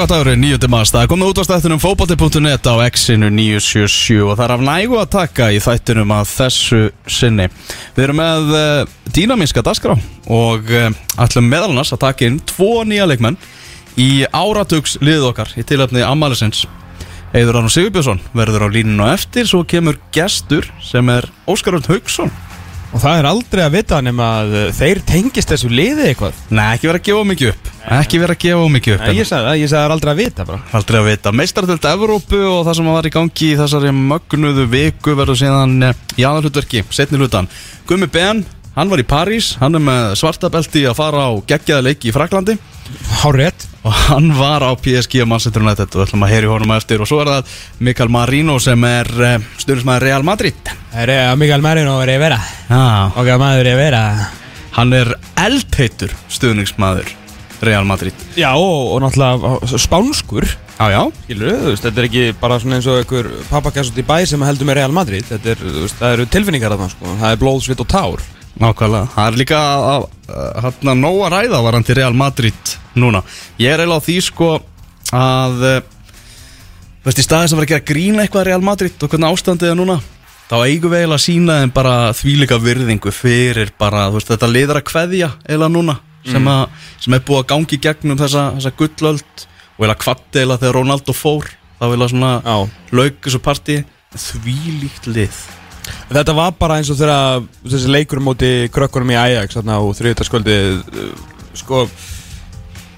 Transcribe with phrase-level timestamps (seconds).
[0.00, 0.68] Lögadagur er 9.
[0.72, 4.62] mars, það er komið út á stættunum fókbalti.net á X-inu 977 og það er af
[4.64, 7.50] nægu að taka í þættunum að þessu sinni.
[7.98, 10.88] Við erum með uh, dýnamíska dasgrá og uh,
[11.20, 13.36] ætlum meðal annars að taka inn tvo nýja leikmenn
[14.00, 16.64] í áratugs liðið okkar í tilöfni Amalisins.
[17.36, 21.90] Eður Arnur Sigurbjörnsson verður á líninu og eftir, svo kemur gestur sem er Óskar Örn
[21.92, 22.32] Haugsson.
[22.90, 26.64] Og það er aldrei að vita nema að uh, þeir tengist þessu liði eitthvað Nei,
[26.74, 27.68] ekki vera að gefa mikið upp.
[28.00, 29.04] Ekki vera að gefa mikið upp.
[29.06, 31.32] Nei, ég sagði það, ég sagði það er aldrei að vita bara Aldrei að vita.
[31.40, 36.02] Meistartöld Evrópu og það sem var í gangi í þessari mögnuðu viku verður síðan eh,
[36.18, 37.48] í aðalhutverki, setni hlutan.
[37.86, 38.42] Gummi Ben,
[38.76, 42.56] hann var í París, hann er með svartabelti að fara á geggjaða leiki í Fraklandi
[43.20, 47.00] Hárétt og hann var á PSG Manchester United og við ætlum að heyri honum eftir.
[47.00, 47.54] Og svo er það
[47.86, 50.72] Mikael Marino sem er uh, stjórnismæður Real Madrid.
[50.92, 52.82] Er að Mikael Marino er að vera Já.
[53.14, 54.02] Og að maður er að vera
[54.74, 57.14] Hann er eldheitur stuðningsmaður
[57.60, 58.16] Real Madrid.
[58.38, 60.46] Já, og, og náttúrulega spánskur.
[60.78, 61.00] Já, já.
[61.26, 64.44] Skilur, þú veist, þetta er ekki bara svona eins og einhver pappakassut í bæ sem
[64.46, 65.26] heldur með Real Madrid.
[65.28, 67.16] Þetta er, veist, það eru tilfinningar að það, sko.
[67.20, 68.24] Það er blóð, svit og tár
[68.58, 73.22] Nákvæmlega, það er líka að, að, að nóg að ræða varandi Real Madrid núna.
[73.62, 74.48] Ég er eiginlega á því sko
[75.16, 75.82] að eh,
[77.06, 79.78] veist, í staðis að vera að gera grína eitthvað Real Madrid og hvernig ástandið er
[79.78, 80.00] núna
[80.50, 84.50] þá eigum við eiginlega að sína þeim bara þvílika virðingu fyrir bara þú veist, þetta
[84.50, 88.74] liður að kveðja eiginlega núna sem, að, sem er búið að gangi gegnum þessa, þessa
[88.82, 91.48] gullöld og eiginlega kvatti eiginlega þegar Ronaldo fór
[91.78, 92.58] þá eiginlega svona
[92.92, 93.78] lauk þessu partí.
[94.10, 95.38] Þvílíkt lið
[96.10, 100.56] Þetta var bara eins og þegar þessi leikur móti krökkunum í Ajax þarna á þriðutaskvöldi
[101.60, 101.84] sko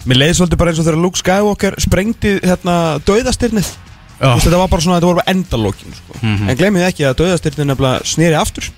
[0.08, 2.76] mér leiði svolítið bara eins og þegar Luke Skywalker sprengdi hérna
[3.06, 3.68] döðastyrnið
[4.22, 4.30] Já.
[4.38, 6.18] þetta var bara svona, þetta voru bara endalókin sko.
[6.20, 6.50] Mhm.
[6.50, 8.68] en glemið ekki að döðastyrnið nefnilega snýri aftur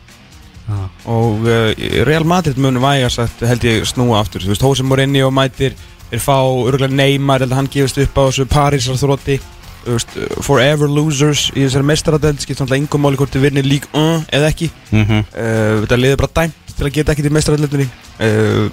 [0.64, 0.78] Já.
[1.12, 1.72] og uh,
[2.08, 5.74] Real Madrid væga sagt held ég snúa aftur þú veist, Hósi Morinni og mætir
[6.10, 9.41] þeir fá örgulega Neymar, hann gefist upp á þessu Parísar þrótti
[9.87, 10.15] veist,
[10.45, 14.50] forever losers í þessari mestaradeld skipt náttúrulega yngum máli hvort þið vinni lík uh, eða
[14.53, 15.25] ekki mm -hmm.
[15.33, 18.69] uh, þetta liður bara dæmt til að geta ekkert í mestaradildinni uh,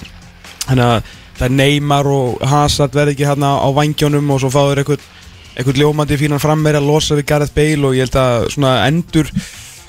[0.68, 4.82] þannig að það er Neymar og Hazard verði ekki hérna á vangjónum og svo fáður
[4.82, 5.06] eitthvað
[5.56, 9.32] eitthvað ljómandi fínan frammeir að losa við Gareth Bale og ég held að svona endur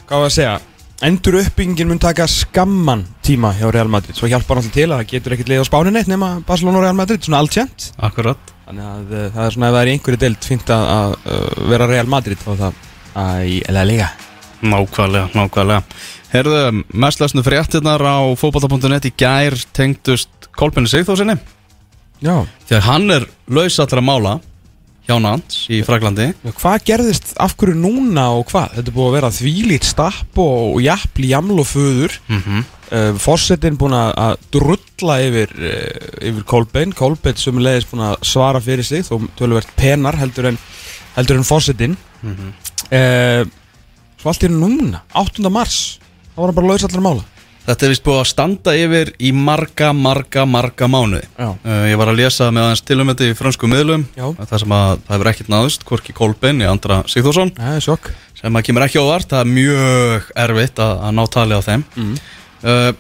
[0.09, 0.61] hvað var að segja
[1.03, 4.15] endur uppbyggingin mun taka skamman tíma hjá Real Madrid.
[4.15, 6.85] Svo hjálpar náttúrulega til að það getur ekkert leið á spáni neitt nema Barcelona og
[6.87, 8.53] Real Madrid, svona alltjent Akkurat.
[8.69, 11.17] Þannig að uh, það er svona ef það er í einhverju deild fínt að, að
[11.19, 12.79] uh, vera Real Madrid og það
[13.23, 14.13] að í LA Liga.
[14.63, 15.99] Nákvæmlega, nákvæmlega.
[16.33, 16.61] Herðu,
[17.05, 21.35] mestlæsnu fréttinnar á fótbolta.net í gær tengdust Kolbjörn Sigþórsinni
[22.23, 22.47] Já.
[22.69, 24.39] Þegar hann er laus allra mála
[25.13, 26.29] hjá Nantes í Fraklandi
[26.59, 28.77] Hvað gerðist af hverju núna og hvað?
[28.77, 32.65] Þetta er búið að vera þvílít stapp og jafnli jaml og föður mm -hmm.
[32.91, 38.07] uh, Forsetin búin að að drulla yfir, uh, yfir Kolbein Kolbein sem er leiðis búin
[38.09, 40.59] að svara fyrir sig þó töluvert penar heldur en,
[41.17, 43.45] heldur en forsetin uh,
[44.23, 45.51] Svo allt er núna 8.
[45.51, 45.99] mars
[46.35, 47.25] þá var hann bara laus allar mála
[47.63, 51.29] Þetta er vist búið að standa yfir í marga, marga, marga mánuði.
[51.39, 54.03] Uh, Ég var að lesa með aðeins tilum þetta í frönsku miðlum.
[54.41, 57.55] Það sem að það hefur ekkert náðust Hvorki Kolbjörn í andra Sigþórsson.
[58.41, 61.87] Sem að kemur ekki óvart, það er mjög erfitt að, að ná tali á þeim.
[61.95, 62.13] Mm.
[62.67, 62.93] uh,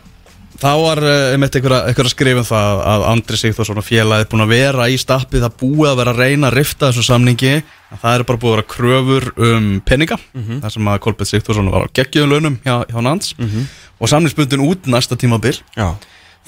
[0.62, 4.28] þá var uh, einmitt einhver að, að skrifa um það að Andri Sigþórsson og félagið
[4.32, 7.54] búin að vera í stappið það búið að vera að reyna að rifta þessu samningi
[7.92, 10.60] að það er bara búið að vera kröfur um peninga, Mhm.
[10.62, 13.66] þar sem að Kolbjörn Sigþórsson var á geggjum launum hjá, hjá Nans Mhm.
[14.00, 15.94] og samningsbundin út næsta tímabil Já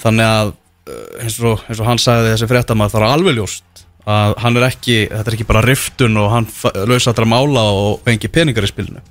[0.03, 0.53] þannig að
[0.87, 3.63] uh, eins og, eins og hann sagði þessi fréttamaður það er alveg ljóst
[4.05, 6.47] að hann er ekki, þetta er ekki bara riftun og hann
[6.85, 9.01] lausa allra mála og engi peningar í spilinu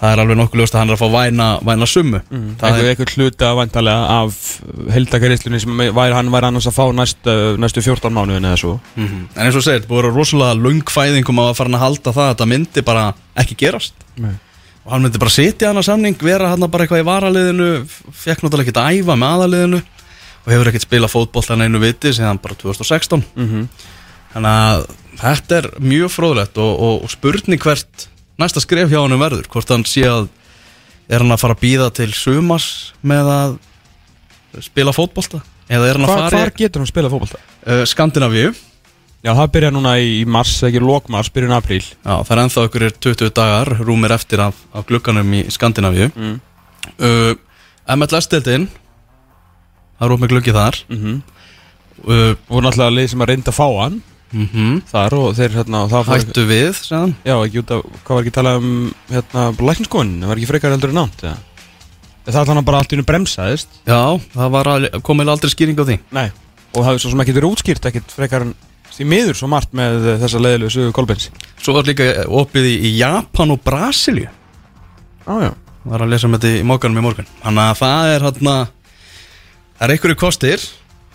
[0.00, 2.56] það er alveg nokkuð ljóst að hann er að fá væna, væna summu Mm.
[2.56, 4.60] það Eitthvað, er, eitthvað hluta vantarlega af
[4.94, 9.26] heldakaristlunni sem væri, hann væri annars að fá næstu, næstu 14 mánuðin eða svo mm
[9.36, 12.32] en eins og segir, það vera rosalega lungfæðingum að fara hann að halda það að
[12.34, 13.04] þetta myndi bara
[13.36, 14.34] ekki gerast Nei.
[14.84, 17.70] og hann myndi bara sitja hann að samning vera hann bara eitthvað í varaliðinu
[18.12, 19.82] fekk náttúrulega ekkert að æfa með aðaliðinu
[20.40, 23.66] og hefur ekkert spilað fótbollan einu viti síðan bara 2016 mm -hmm.
[24.30, 24.86] Þannig að
[25.20, 28.08] þetta er mjög fróðlegt og, og, og spurning hvert
[28.40, 30.28] næsta skref hjá hann verður, hvort hann sé að
[31.10, 32.68] er hann að fara að býða til sumars
[33.02, 33.54] með að
[34.66, 35.42] spila fótbolta?
[35.70, 37.40] Eða er hann að fara hvar getur hann spilað fótbolta?
[37.40, 38.52] í uh, Skandinavíu.
[39.20, 41.82] Já, það byrja núna í mars, ekki lókmars, byrjun apríl.
[41.84, 46.08] Já, það er ennþá ykkur 20 dagar rúmir eftir af, af glugganum í Skandinavíu.
[46.16, 46.38] Mm.
[47.04, 47.34] uh,
[47.90, 50.78] MLS-deildin það er rúmir gluggi þar.
[50.88, 51.20] Mm -hmm.
[52.06, 54.00] uh, Og náttúrulega leið sem að reynda að fá hann
[54.32, 57.84] mm Þar og þeir hérna og það fór Hættu við, segðan Já, ekki út af,
[58.04, 58.74] hvað var ekki talað um
[59.10, 61.36] hérna, lækniskoðin, það var ekki frekar heldur en nátt ja.
[62.30, 63.78] Það er þannig bara allt í hennu bremsaðist.
[63.88, 64.02] Já,
[64.34, 65.96] það var að, komið aldrei skýring á því.
[66.14, 66.26] Nei
[66.70, 68.52] Og það er svo sem ekki verið útskýrt, ekkert frekar en
[68.94, 72.74] því miður svo margt með eh, þessa leiðilegu sögu Kolbens Svo var líka opið í,
[72.86, 74.28] í Japan og Brasilíu.
[75.26, 75.50] Ah, já.
[75.90, 78.38] Var að lesa um þetta í mókanum í morgun Þannig að það er hann
[79.80, 80.68] Það er einhverju kostir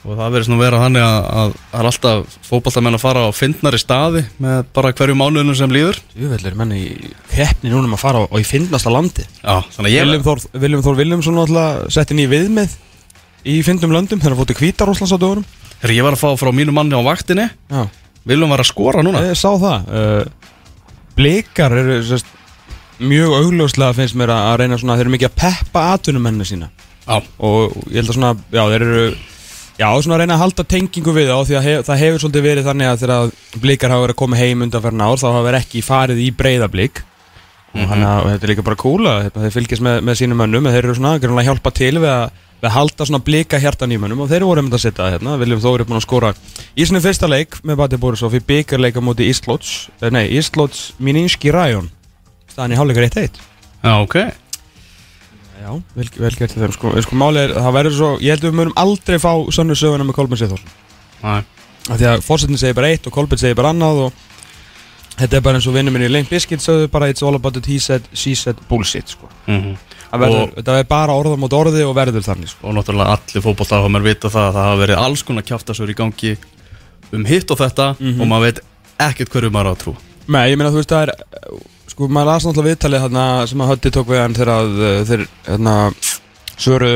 [0.06, 3.30] Og það verður svona vera þannig að, að það er alltaf fótballtamenn að fara á
[3.34, 6.00] fyndnari staði með bara hverju mánuðinu sem líður.
[6.14, 6.84] Júvellir menn í
[7.32, 9.26] keppni núna um að fara á, á í fyndnasta landi.
[9.42, 12.78] Að Viljum Þór, Viljum Viljumsson alltaf setti ný viðmið
[13.50, 15.50] í fyndum löndum þegar hann fótti Kvítaróslands á dögunum.
[15.82, 17.82] Þegar ég var að fá frá mínu manni á vaktinni Já,
[18.30, 19.26] Viljum var að skora núna.
[19.26, 20.50] Ég sá það uh,
[21.18, 22.30] Blikar eru sest,
[23.02, 26.70] mjög augljóslega finnst mér að að reyna svona þeir eru mikið að peppa atvinnumennina sína.
[27.06, 28.64] Já, og ég held að svona, já
[29.76, 32.46] já svona að reyna að halda tengingu við þá því að hef, það hefur svolítið
[32.46, 35.66] verið þannig að þegar blikar hafa verið að koma heim undan ár þá hafa verið
[35.66, 37.04] ekki farið í breyða blik.
[37.76, 38.04] Mm -hmm.
[38.24, 40.96] og þetta er líka bara cool að þeir fylgjast með, með sínum mönnum þeir eru
[40.96, 42.30] svona að hjálpa til við að,
[42.62, 45.10] við að halda svona blika hjartan í mönnum og þeir voru um þetta að setja
[45.12, 46.32] hérna, Viljum Þóri er búin að skora
[46.72, 51.92] í svona fyrsta leik með Bati Borisov í byggarleika múti Íslots nei, Íslots Mininski Ræjón
[52.48, 53.44] staðan í hálfleikar 1-1
[53.84, 54.45] Já, ok
[55.62, 58.44] Já, vel, vel gert til þeim sko, sko málið er, það verður svo, ég held
[58.44, 60.74] að við munum aldrei fá sönnu söguna með Kolbjörn Seyþórsson
[61.24, 61.44] Næ,
[61.86, 64.24] Því að fórsetin segir bara eitt og Kolbjörn segir bara annað og
[65.16, 67.56] þetta er bara eins og vinnum minni í Lane Biscuit sögðu bara it's all about
[67.58, 69.30] it, he said, she said, bullshit sko.
[69.48, 69.76] Mm
[70.16, 72.68] Það verður, þetta er bara orða mot orði og verður þannig sko.
[72.70, 76.36] Og náttúrulega allir fótballtafamær vita það að það hafa verið alls konar kjaftasur í gangi
[77.12, 78.22] um hitt og þetta Mhm.
[78.22, 78.60] og maður veit
[79.10, 79.96] ekkert hverju maður á að trú
[80.28, 81.12] Nei, ég meina þú veist það er
[81.96, 84.96] sko maður las náttúrulega viðtalið þarna sem að Hötti tók við hann þegar að uh,
[85.08, 85.76] þeir hérna
[86.60, 86.90] svöru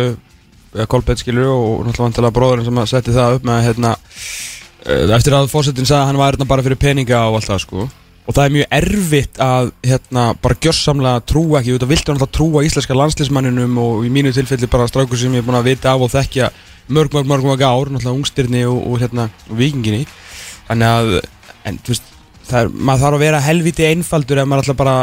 [0.73, 5.37] eða Kolbett skilur og náttúrulega bróðurinn sem að setti það upp með hérna uh, eftir
[5.37, 7.87] að fórsetin sagði að hann var hérna bara fyrir peninga og allt það sko.
[8.27, 12.17] Og það er mjög erfitt að hérna bara gjörsamlega trúa ekki, þú veit að viltu
[12.17, 15.71] náttúrulega trúa íslenska landslýsmanninum og í mínu tilfelli bara strákur sem ég er búin að
[15.71, 16.51] vita af og þekkja
[16.91, 20.03] mörg, mörg, mörg, mörg ár, náttúrulega ungstirni og, og hérna vikinginni
[20.67, 21.19] þannig að,
[21.71, 22.15] en þú veist
[22.57, 24.95] er, maður þarf að vera helviti einfaldur ef maður ætla bara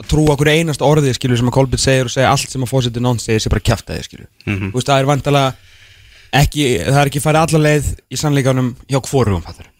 [0.00, 2.70] að trúa okkur einast orðið skilur sem að Kolbjörn segir og segja allt sem að
[2.72, 4.28] fósiti nátt segir sé bara kjafta þig skilur.
[4.46, 4.70] Mhm.
[4.70, 5.54] þú veist það er vantalega
[6.40, 8.98] ekki, það er ekki farið alla leið í sannleikanum hjá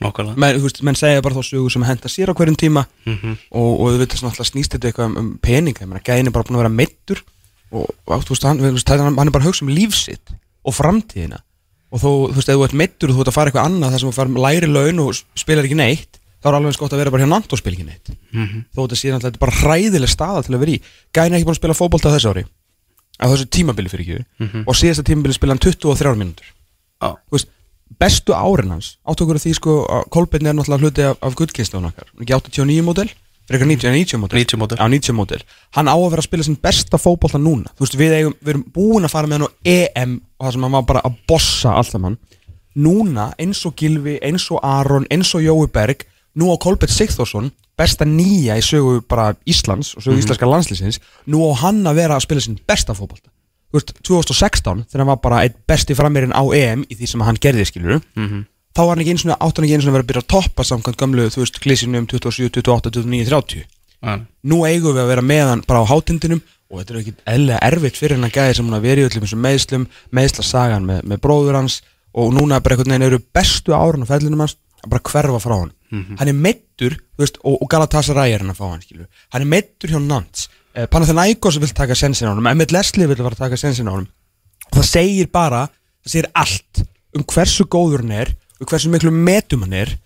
[0.02, 0.36] Nákvæmlega.
[0.36, 3.36] Menn, menn segja bara þá sögur sem henda sér á hverjum tíma Mhm.
[3.52, 6.58] og, og þú veit að snýst þetta eitthvað um, um peninga, gæðin er bara búin
[6.58, 7.22] að vera meittur
[7.72, 10.34] og, og veist, hann, veist, hann, er bara að hugsa um lífsitt
[10.64, 11.40] og framtíðina.
[11.90, 13.90] Og þú, þú veist, ef þú ert meittur og þú ert að fara eitthvað annað
[13.94, 16.94] þar sem þú fara læri laun og spilar ekki neitt þá er alveg eins gott
[16.94, 18.10] að vera bara hjá ekki neitt.
[18.32, 18.64] Mhm.
[18.74, 20.80] þó þetta sé náttúrulega bara hræðileg staða til að vera í.
[21.12, 22.44] Gæðin er ekki búin að spila fótbolta þessu ári
[23.20, 24.24] á þessu tímabili fyrir ekki.
[24.40, 24.64] Mhm.
[24.66, 26.48] og síðasta tímabili spila hann 23 mínútur.
[27.30, 27.48] Veist,
[27.98, 31.34] bestu árin hans áttu okkur að því sko að Kolbeinn er náttúrulega hluti af, af
[31.38, 32.08] gullkynslun okkar.
[32.20, 33.10] Ekki 89 módel,
[33.48, 34.38] frekar 90, 90 módel.
[34.38, 34.78] 90 módel.
[34.78, 35.42] Já, 90 módel.
[35.76, 37.72] Hann á að vera að spila sin besta fótbolta núna.
[37.80, 40.66] Veist, við, eigum, við erum búin að fara með hann á EM og það sem
[40.68, 42.18] hann var bara að bossa allt saman.
[42.80, 46.06] Núna eins og Gilvi, eins og Aron eins og Jói Berg,
[46.36, 51.40] nú á Kolbeinn Sigþórsson besta nýja í sögu bara Íslands og sögu íslenska landslýsins nú
[51.48, 53.30] á hann að vera að spila sin besta fótbolta
[53.70, 57.20] þú veist, 2016 þegar hann var bara eitt besti frammeirinn á EM í því sem
[57.26, 58.44] hann gerði skilur Mhm.
[58.74, 60.32] þá var hann ekki eins og átt hann ekki eins og vera að byrja að
[60.34, 63.64] toppa samkvæmt gamlu, þú veist, klísinu um 27, 28, 29, 30
[64.02, 64.26] Næ.
[64.44, 67.58] nú eigum við að vera með hann bara á hátindinum og þetta er ekki eðlega
[67.66, 71.00] erfitt fyrir hann að gæði sem hún að vera í öllum þessum meðslum meðslasagan með,
[71.04, 71.80] með bróður hans
[72.14, 75.56] og núna bara einhvern veginn eru bestu árun á fellinum hans að bara hverfa frá
[75.58, 75.72] hann
[76.20, 79.42] hann er meittur, þú veist, og, og Galatasaray er hann að fá hann, skilju hann
[79.42, 83.34] er meittur hjá Nants eh, Panathinaikos vil taka sensin á hann Emmett Leslie vil fara
[83.34, 84.06] að taka sensin á hann
[84.70, 85.66] og það segir bara,
[86.04, 86.84] það segir allt
[87.16, 89.96] um hversu góður hann er og hversu miklu metum hann er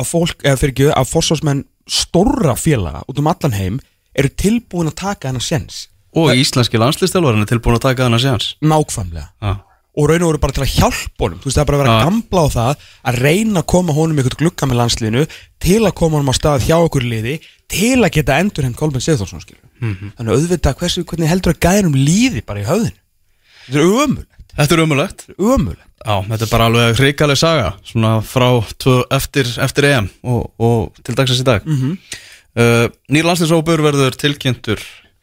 [0.00, 3.76] að fólk, eða fyrir ekki, að forsvarsmenn stórra félaga út um allan heim
[4.14, 5.88] eru tilbúin að taka hennar sens.
[6.14, 9.26] Og íslenski landslistjálfarinn er tilbúin að taka þennan séans nákvæmlega.
[9.42, 9.54] Já,
[9.94, 11.82] og raun og veru bara til að hjálpa honum þú veist það er bara að
[11.84, 11.98] vera Já.
[11.98, 15.24] að gambla á það að reyna að koma honum ykkur glugga með landsliðinu
[15.62, 17.34] til að koma honum á stað hjá okkur liði
[17.70, 20.12] til að geta endur henn Kolben Sigþórsson skilur Mhm.
[20.16, 23.00] þannig auðvitað hversu, hvernig heldur að gæðinum líði bara í höfðinu
[23.66, 28.12] þetta er ömulegt Þetta er umulegt ömulegt Já, þetta er bara alveg hrikaleg saga Svona
[28.22, 28.46] frá
[28.78, 31.96] tvö, eftir, eftir EM og, og til dagsins í dag mm Mhm.
[32.56, 34.78] uh, Nýr landslýsópur verður tilkynntur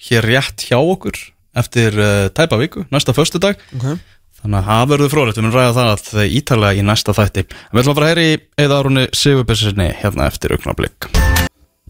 [0.10, 1.16] hér rétt hjá okkur
[1.56, 3.96] eftir uh, tæpa viku, næsta föstudag okay.
[4.42, 7.44] Þannig að það verður frólægt, við munum ræða það að það ítalega í næsta þætti.
[7.46, 11.10] Við ætlum að fara að heyri eða árunni Sigurbjörnsinni hérna eftir augnablík.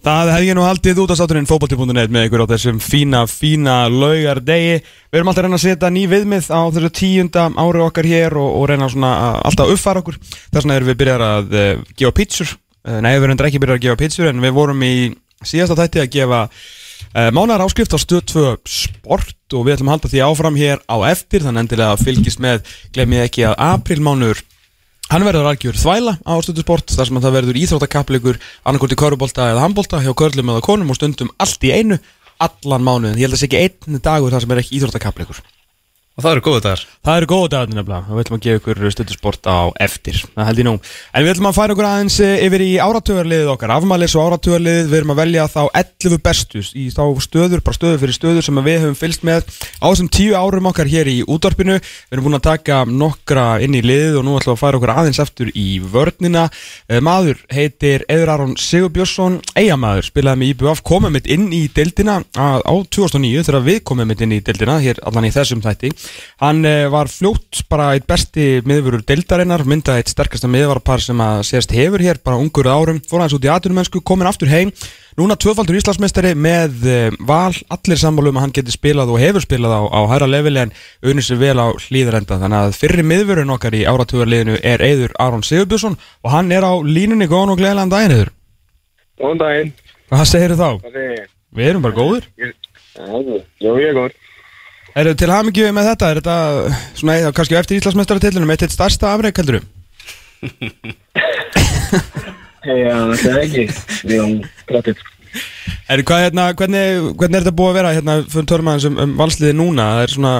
[0.01, 3.75] Það hef ég nú haldið út á sáturinn fótbolti.net með ykkur á þessum fína, fína
[3.93, 4.79] laugardegi.
[4.81, 8.35] Við erum alltaf að reyna að setja ný viðmið á þessu tíunda ári okkar hér
[8.41, 9.11] og, og reyna svona
[9.45, 10.17] alltaf að uppfara okkur.
[10.25, 11.69] Þess vegna erum við byrjar að uh,
[12.01, 12.55] gefa pítsur.
[12.81, 14.93] Uh, nei, við erum ekki byrjar að gefa pítsur en við vorum í
[15.45, 16.41] síðasta þætti að gefa
[17.11, 20.97] mánar áskrift á stöð 2 sport og við ætlum að halda því áfram hér á
[21.11, 22.63] eftir þannig endilega að fylgist með,
[22.95, 24.45] glemið ekki að aprilmánur
[25.11, 29.49] Hann verður algjör þvæla á stundusport þar sem að það verður íþróttakappleikur annarkort í körubólta
[29.51, 31.97] eða handbólta hjá körlum eða konum og stundum allt í einu
[32.39, 33.19] allan mánuðin.
[33.19, 35.41] Ég held að það sé ekki einn dagur þar sem er ekki íþróttakappleikur.
[36.11, 36.81] Og það eru góðu dagar.
[37.07, 38.03] Það eru góða dagarnir nefnilega.
[38.11, 40.17] Við ætlum að gefa ykkur stundusport á eftir.
[40.35, 40.73] Það held ég nú.
[41.15, 43.71] En við ætlum að færa okkur aðeins eh, yfir í áratögarliðið okkar.
[43.77, 48.01] Afmælis og áratögarliðið við erum að velja þá 11 bestus í þá stöður, bara stöður
[48.03, 49.47] fyrir stöður sem við höfum fylst með
[49.79, 51.79] á þessum 10 árum okkar hér í útvarpinu.
[51.79, 54.93] Við erum búin að taka nokkra inn í liðið og nú ætlum að færa okkur
[54.97, 56.49] aðeins eftir í vörnina.
[56.91, 59.39] Eh, Maður heitir Eður Aron Sigurbjörnsson
[66.41, 67.61] Eyjamaður, spilaði með IBF komið mitt inn í deildina á á 2009 þegar við komum
[67.61, 68.07] mitt inn í deildina hér allan í þessum þætti Hann eh, var fljótt bara eitt
[68.09, 73.01] besti miðvörur deildarinnar, myndaði eitt sterkasta miðvarpar sem að sést hefur hér bara ungur árum,
[73.05, 74.73] fór aðeins út í atvinnumennsku, komin aftur heim
[75.19, 79.43] Núna tvöfaldur Íslandsmeistari með eh, val, allir sammálu um að hann geti spilað og hefur
[79.43, 80.71] spilað á, á hæra leveli en
[81.03, 82.37] unni sér vel á hlýðarenda.
[82.39, 86.73] Þannig að fyrri miðvörun okkar í áratugarliðinu er Eiður Aron Sigurbjörnsson og hann er á
[86.79, 88.31] línunni góðan og gleðilegan daginn Eiður.
[89.19, 89.73] Góðan daginn.
[90.13, 90.69] Hvað segir þá?
[90.87, 91.29] Segir ég?
[91.59, 92.31] Við erum bara góður.
[92.39, 94.19] Já, ég er góður.
[94.99, 96.09] Eru til hamingju með þetta?
[96.11, 96.37] Er þetta
[96.99, 99.61] svona eða kannski eftir Íslandsmeistaratillunum eitt eitt starsta afreik heldur
[102.61, 103.63] Já, það er ekki.
[104.05, 104.35] Við erum
[104.69, 104.99] grættið.
[105.89, 106.83] Er, hvað, hérna, hvernig,
[107.17, 109.87] hvernig er þetta búið að vera hérna fyrir törmaðins um, um valsliði núna?
[109.95, 110.33] Það er svona,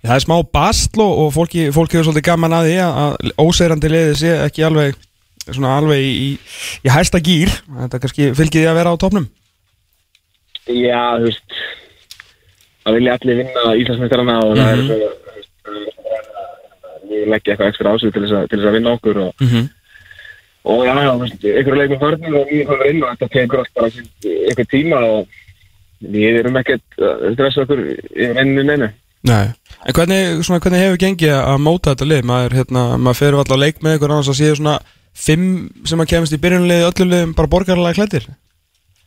[0.00, 4.18] það er smá bastl og, fólki, fólki hefur svolítið gaman að því að, óseirandi liðið
[4.22, 4.98] sé ekki alveg
[5.48, 6.30] svona alveg í, í,
[6.86, 9.28] í hæsta gýr þetta kannski fylgir því að vera á topnum
[10.70, 11.60] Já, þú veist,
[12.84, 15.18] það vilja allir vinna Íslandsmeistarana og þú veist, það er svo-
[17.10, 19.68] ég leggja eitthvað ekstra ásvið til þess að, að vinna okkur og, mm -hmm.
[20.72, 21.12] og já, já,
[21.60, 23.90] ykkur leikum förnum og við komum inn og þetta tekur allt bara
[24.50, 25.26] ykkur tíma og
[26.00, 27.80] við erum ekkert að stressa okkur
[28.16, 28.92] yfir enninu neina.
[29.22, 29.52] Nei,
[29.86, 32.22] en hvernig, svona, hvernig hefur gengið að móta þetta lið?
[32.24, 34.78] Maður, hérna, maður fer alltaf að leik með ykkur annars að séu svona
[35.12, 38.28] fimm sem að kemast í byrjunliði öllum liðum bara borgarlega klættir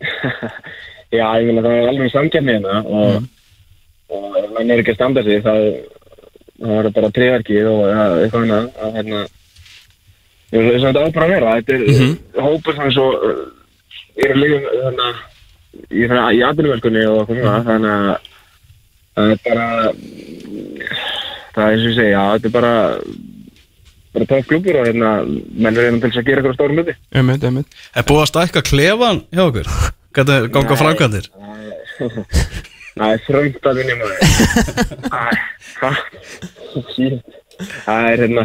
[1.18, 3.24] Já, ég meina það er alveg samkefni hérna og,
[4.14, 8.04] og ef mann er ekki að standa sig þá er það bara triðverkið og ja,
[8.24, 8.68] eitthvað annað.
[8.86, 9.22] Að hérna
[10.54, 11.56] ég veist þess að þetta á bara að vera.
[11.58, 12.12] Þetta er Mhm.
[12.48, 13.44] hópur sem er svo uh,
[14.24, 15.08] eru lífum hérna
[15.90, 16.04] í,
[16.38, 17.64] í atvinnuverkunni og eitthvað svona.
[17.68, 18.18] Þannig að
[19.14, 19.68] það er bara
[21.54, 22.74] það er eins og ég segja, þetta er bara
[24.14, 26.94] bara tók klubur og hérna menn er hérna til þess að gera eitthvað stórum myndi
[27.18, 27.78] Einmitt, einmitt.
[27.98, 29.70] Er búið að stækka klefan hjá okkur?
[30.14, 31.26] Hvernig ganga framkvæmdir?
[32.94, 34.20] Það er þröngt að vinna maður.
[37.84, 38.44] Það er hérna,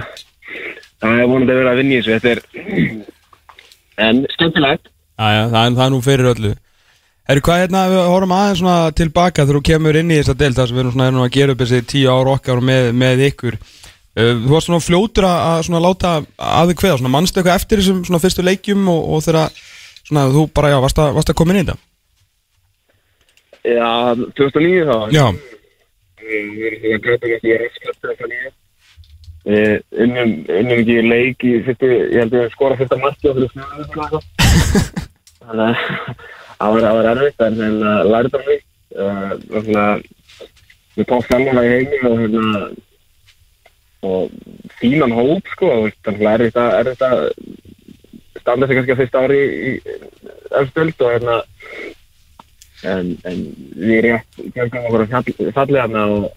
[1.00, 2.12] það er vonandi að vera að vinna í þessu.
[2.14, 2.40] Þetta er,
[4.08, 4.84] en skemmtilegt.
[5.18, 6.52] Æja, það, er- það er nú fyrir öllu
[7.28, 10.56] Herru, hvað hérna, við horfum aðeins svona tilbaka þegar þú kemur inn í þessa deild
[10.56, 13.24] þar sem við erum svona erum að gera upp þessi tíu ár okkar með, með
[13.26, 13.58] ykkur
[14.18, 16.12] Þú varst svona fljótur að, að svona láta
[16.42, 19.60] að þig kveða, svona mannstu eitthvað eftir þessum svona fyrstu leikjum og, og þegar
[20.08, 21.76] svona þú bara, já, varst að, varst að koma inn í þetta
[23.66, 24.98] Já, 2009 þá.
[25.14, 25.26] Já,
[26.28, 28.50] Við erum að með því að reyskast 2009.
[29.48, 30.32] Við unnum,
[30.74, 34.26] ekki leik í fyrstu, ég held að við skora fyrsta marki á fyrir fjóðum.
[35.44, 35.78] Þannig að
[36.58, 38.66] það var, það erfitt, en hérna lærið það mig.
[38.88, 39.86] Uh, svona,
[40.98, 42.68] við tók saman í heimi og hérna
[44.08, 44.30] og
[44.78, 45.70] fínan hóp sko
[46.06, 47.22] þannig að erfitt að, erfitt að
[48.42, 49.72] standa sig kannski að fyrsta ári í
[50.60, 51.38] öfstöld og hérna
[52.86, 53.44] en, en
[53.74, 56.28] við rétt fjölgum okkur fallið hana og,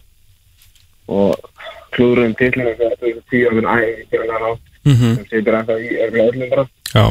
[1.12, 1.50] og
[1.96, 4.52] klúðurum tillinu þegar það er tíu okkur æg fyrir hann á.
[4.82, 6.66] Mhm, sem situr ennþá í örgulega öllum bara.
[6.94, 7.06] Já.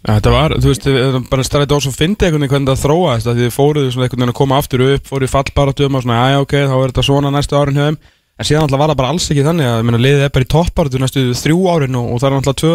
[0.00, 0.86] Þetta var, þú veist,
[1.28, 4.22] bara stræði ós og fyndi einhvern veginn hvernig það þróaðist að þið fóruðu svona einhvern
[4.22, 7.32] veginn að koma aftur upp, fóruðu fallbaratum og svona, já, ok, þá er þetta svona
[7.34, 7.98] næstu árin þeim.
[8.40, 11.02] En síðan alltaf var það bara alls ekki þannig að, liðið er bara í topparatu
[11.02, 12.72] næstu þrjú árin og, og það er alltaf tvö,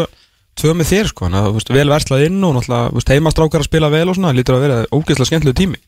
[0.55, 4.07] tvö með þér, sko, þannig að, vel verslað inn og náttúrulega, heimastrákar að spila vel
[4.09, 5.79] og svona, það lítur að vera ógeðslega skemmtilegu tími.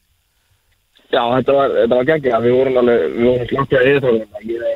[1.08, 4.60] Já, þetta var, þetta var geggja, við vorum alveg, við vorum slappið að eðitólum ég
[4.60, 4.76] er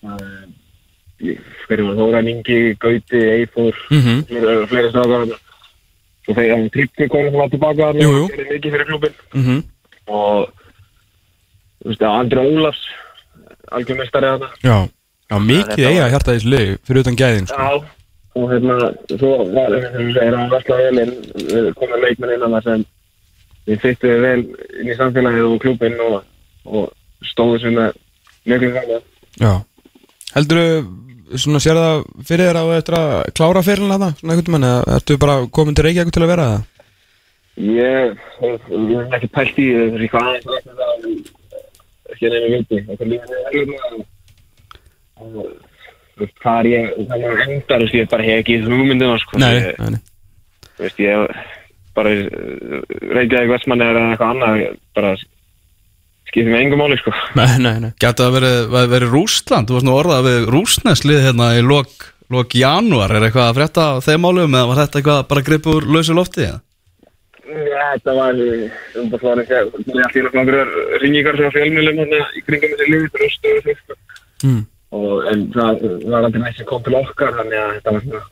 [0.00, 1.38] og
[1.68, 4.24] fyrir var Þóran Ingi, Gauti, Eifur Mhm.
[4.28, 5.34] fleiri, fleiri strákar.
[6.24, 9.62] Svo þegar hann trippti konum var tilbaka og gerði mikið fyrir klubin -hmm.
[10.08, 10.52] og
[12.00, 12.82] Andri Ólafs
[13.70, 14.48] algjör mestari þarna.
[14.62, 14.88] Já,
[15.30, 17.56] já, mikið eiga þessu liði, fyrir utan gæðin, sko.
[17.56, 17.84] Já,
[18.38, 18.76] og hérna,
[19.16, 21.14] svo var, og þú hann verslaði vel
[21.50, 22.84] við komum leikmenn innan það sem
[23.66, 24.38] við fyttum vel
[24.80, 26.20] inn í samfélagið og klubinn og,
[26.70, 27.98] og stóðu sem með
[28.46, 29.00] mjög gæða.
[29.40, 29.52] Já
[30.30, 30.60] Heldur
[31.38, 34.98] svona sér það fyrir þér á eftir að klára fyrirlega það, svona einhvern veginn, eða
[34.98, 36.68] ertu bara komin til Reykjavík til að vera það?
[37.60, 41.08] Ég, ég hef ekki pælt í þessi hvað rækna það,
[42.14, 43.74] ekki viti, okkur lífið er erfið
[45.20, 45.69] og þú veist,
[46.42, 49.40] hvað er ég, hvað er endar, ég bara hef ekki hugmyndina, sko.
[49.40, 50.00] Nei, Ég, nei,
[50.80, 51.42] veist, ég
[51.96, 54.64] bara Reykjavík Vestmanni eða eitthvað annað,
[54.96, 55.12] bara
[56.30, 57.14] skiptir mig engum máli, sko.
[57.38, 57.92] Nei, nei, nei.
[58.00, 62.56] Gæti það verið, verið Rústland, þú varst nú orðað við Rústneslið hérna í lok, lok
[62.56, 65.88] janúar, er eitthvað að frétta af þeim málum eða var þetta eitthvað bara gripið úr
[65.96, 66.46] lausu lofti?
[66.46, 66.60] eða?
[67.50, 70.58] Þetta var um sér, það er allir nokkur
[71.02, 73.96] ringingar sem fjölmjölum hann í kringum þessi bröstu og þessu, sko.
[74.46, 74.60] Mm.
[74.90, 78.22] Og, en það var aldrei næst sem kom til okkar, þannig að þetta var svona,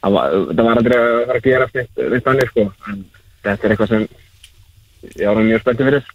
[0.00, 1.84] það var, þetta var aldrei að fara að gera eftir
[2.28, 2.64] þannig, sko.
[2.88, 3.02] En
[3.44, 4.06] þetta er eitthvað sem
[5.20, 6.08] ég ára mjög spenntið fyrir.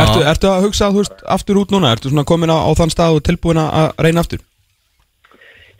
[0.00, 1.94] Ertu, ertu að hugsa, þú veist, aftur út núna?
[1.96, 4.44] Ertu svona komin á, á þann stað og tilbúin að reyna aftur?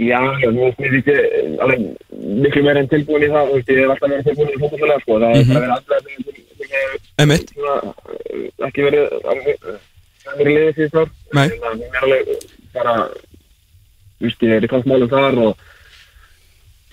[0.00, 1.14] Já, já, mér finnst mér ekki
[1.60, 1.80] alveg
[2.40, 5.00] miklu meira en tilbúin í það, þú veist, ég hef alltaf verið tilbúin í fótballfélag,
[5.04, 5.12] sko.
[5.20, 6.00] Það er bara verið alltaf
[7.68, 7.84] uh,
[8.70, 9.38] ekki verið að
[10.24, 11.12] það verið liðið síðust ár.
[11.34, 11.54] Það
[11.88, 12.32] er alveg
[12.74, 12.94] bara,
[14.20, 15.66] veist, ég er í toppmálum þar og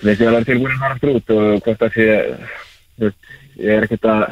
[0.04, 2.00] veist, ég er alveg tilbúin að fara aftur út og hvort að
[3.04, 4.28] veist, ég er ekkert að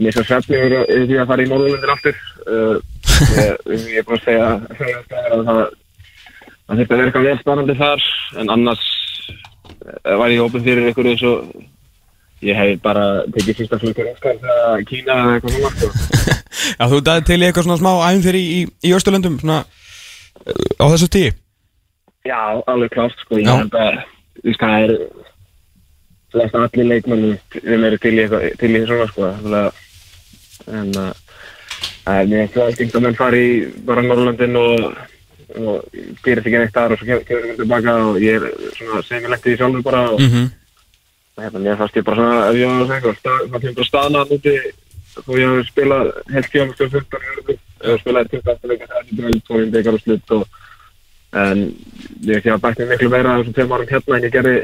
[0.00, 2.24] missa svefni yfir því að fara í Norðurlundir aftur.
[2.46, 2.76] Uh,
[3.74, 5.62] ég, er búin að segja, að það
[6.70, 8.04] það að vera eitthvað vel spennandi þar
[8.40, 8.84] en annars
[9.34, 11.48] eh, var ég opið fyrir ykkur eins og
[12.42, 13.04] ég hef bara
[13.34, 15.88] tekið fyrsta flugur Óskar þegar Kína eða eitthvað svona sko.
[16.78, 20.68] Já, þú dæði til í eitthvað svona smá æfum fyrir í, í, Östurlöndum, svona uh,
[20.80, 21.32] á þessu tíu?
[22.28, 23.38] Já, alveg klárt sko.
[23.40, 24.00] ég held að
[24.40, 24.96] þú veist hvað er
[26.30, 27.24] flest allir leikmenn
[27.58, 29.30] við meiri til í í svona sko.
[29.30, 29.72] Að-
[30.70, 31.14] en að
[32.10, 33.44] að mér finnst það stingt að menn fari
[33.86, 34.90] bara Norrlandin og
[35.58, 35.82] og
[36.22, 39.50] gerist ekki neitt þar og svo kemur við tilbaka og ég er svona semilegt í
[39.50, 40.46] því sjálfur bara og Mm -hmm.
[41.40, 43.88] Hérna, mér fannst ég bara svona, ef ég var að segja eitthvað, það kemur bara
[43.88, 44.54] staðna að núti
[45.10, 49.20] þó ég hef spilað heilt tíma með 15 jörgur, eða spilaði 28 leikar, það er
[49.20, 50.58] bara tóin dekar og slutt og
[51.40, 51.64] en
[52.26, 54.54] ég hafa bætt mér miklu meira þessum tveim árum hérna en ég gerði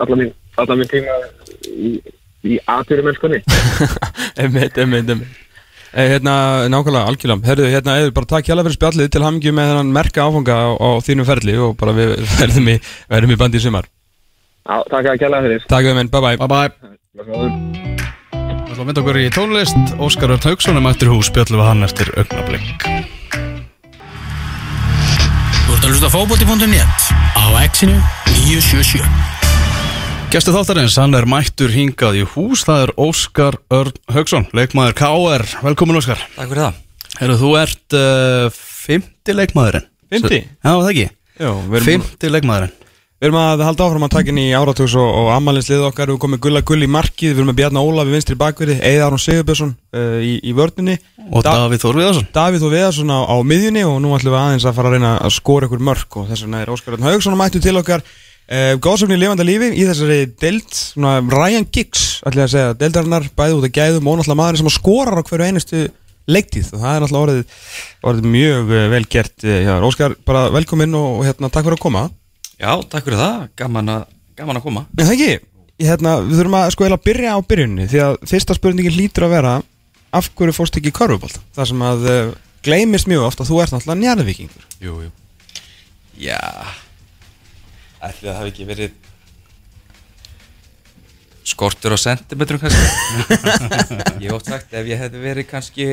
[0.00, 0.34] alla mín,
[0.64, 1.16] alla mín tíma
[1.68, 1.94] í,
[2.42, 3.42] í aðtýri mennskunni.
[4.42, 5.40] Emitt, emitt, emitt.
[5.92, 6.34] Eh, hérna,
[6.72, 7.44] nákvæmlega, algjörlega.
[7.50, 10.68] Herðu, hérna, eða bara takk hjálpa fyrir spjallið til hamingju með þennan merka áfanga á,
[10.72, 12.78] á þínu ferli og bara við verðum í,
[13.12, 13.90] verðum í bandi í sumar.
[14.62, 15.64] Takk að kella fyrir.
[15.70, 16.36] Takk við minn, bye bye.
[16.38, 16.92] Bye bye
[18.82, 19.92] Það mynda okkur í tónlist.
[20.02, 22.86] Óskar Örn Haugsson er mættur í hús Bjöllu við hann eftir augnablink
[25.62, 27.04] Þú ert að hlusta á fótbolti.net
[27.38, 27.94] á exinu
[28.32, 29.06] 977
[30.32, 32.64] Gæstu þáttarins, hann er mættur hingað í hús.
[32.64, 36.22] Það er Óskar Örn Haugsson Leikmaður KR, velkomin Óskar.
[36.34, 36.78] Takk fyrir það.
[37.20, 39.90] Herru, þú ert uh, fymti leikmaðurinn.
[40.08, 40.38] Fimmti?
[40.48, 41.10] Já, það ekki?
[41.36, 42.78] Já, við erum, Fymti leikmaðurinn
[43.22, 46.16] við erum að halda áfram að taka inn í áratugs og, og ammaliðslið okkar, við
[46.16, 49.04] erum komið gulla gull í markið, við erum með Bjarnar Óla við vinstri bakverði, Eða
[49.06, 50.96] Aron Sigurbjörnsson uh, í, í vörninni,
[51.30, 52.26] Og Da- Davíð Þór Viðarsson.
[52.34, 55.12] Davíð og Veðarsson á, á miðjunni og nú ætlum við aðeins að fara að reyna
[55.22, 58.02] að skora ykkur mörk og þess vegna er Óskar Örn Haugsson mættu til okkar.
[58.52, 62.72] Uh, góðsögn í lifanda lífi í þessari deild, svona Ryan Giggs ætlum ég að segja,
[62.82, 65.84] deildarinnar bæði út að gæðum og náttúrulega maðurinn sem að skorar á hverju einustu
[66.26, 66.72] leiktíð.
[66.74, 67.54] Og það er náttúrulega orðið,
[68.10, 69.72] orðið mjög uh, vel gert hjá.
[69.86, 72.04] Óskar, bara velkomin og, og hérna, takk fyrir að koma
[72.62, 74.02] Já, takk fyrir það, gaman að,
[74.38, 74.84] gaman að koma.
[74.94, 75.32] En það ekki,
[75.82, 79.34] hérna, við þurfum að sko eiginlega byrja á byrjunni því að fyrsta spurningin hlýtur að
[79.34, 79.54] vera
[80.14, 82.20] af hverju fórst ekki í körfubólt það sem að uh,
[82.62, 84.68] gleymist mjög oft að þú ert náttúrulega njarðvíkingur.
[84.84, 85.10] Jú, jú.
[86.22, 86.38] Já.
[88.02, 89.00] Ætli það hafi ekki verið
[91.52, 92.82] Skortur á sentimetrum kannski?
[94.22, 95.86] Ég hef oft sagt ef ég hefði verið kannski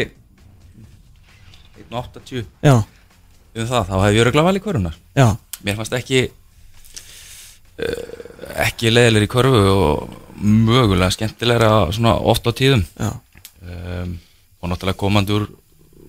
[1.89, 5.31] 1.80 Já, um það, þá hefði ég verið glávalið korunar já,
[5.65, 6.27] Mér fannst ekki
[8.65, 12.83] ekki leiðilegri í korfu og mögulega skemmtilegra svona oft á tíðum.
[12.99, 14.17] Um,
[14.59, 15.47] og náttúrulega komandi úr,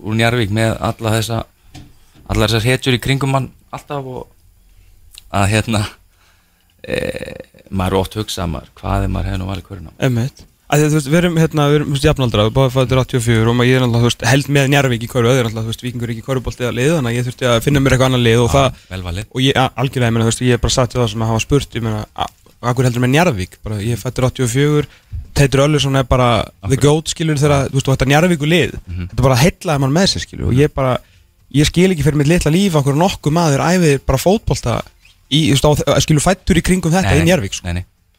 [0.01, 1.41] úr Njarvík með alla þessa
[2.31, 4.29] allar þessar hetjur í kringum mann alltaf og
[5.35, 5.81] að hérna
[6.83, 6.95] e,
[7.69, 9.91] maður er oft hugsað maður hvað er maður hefði nú valið hverjum
[10.71, 13.49] Emmett Þú veist, við erum hérna, við erum, þú veist, jafnaldra, við báðum fættur 84
[13.51, 15.71] og maður ég er náttúrulega, þú veist, held með Njarvík í körfu, öður náttúrulega, þú
[15.71, 18.07] veist, vikingur ekki í körfubolti að lið, þannig að ég þurfti að finna mér eitthvað
[18.07, 18.67] annað lið og það,
[19.35, 19.53] og ég,
[19.83, 21.83] algjörlega, ég meina, þú veist, ég bara satt við það sem að hafa spurt, ég
[21.83, 22.01] meina,
[22.71, 24.87] akkur heldur með Njarvík, bara, ég fættur 84,
[25.35, 26.29] Teitur Öllusson er bara
[26.67, 28.71] the goat, skilur, þegar, þú veist, og þetta Njarvíku lið,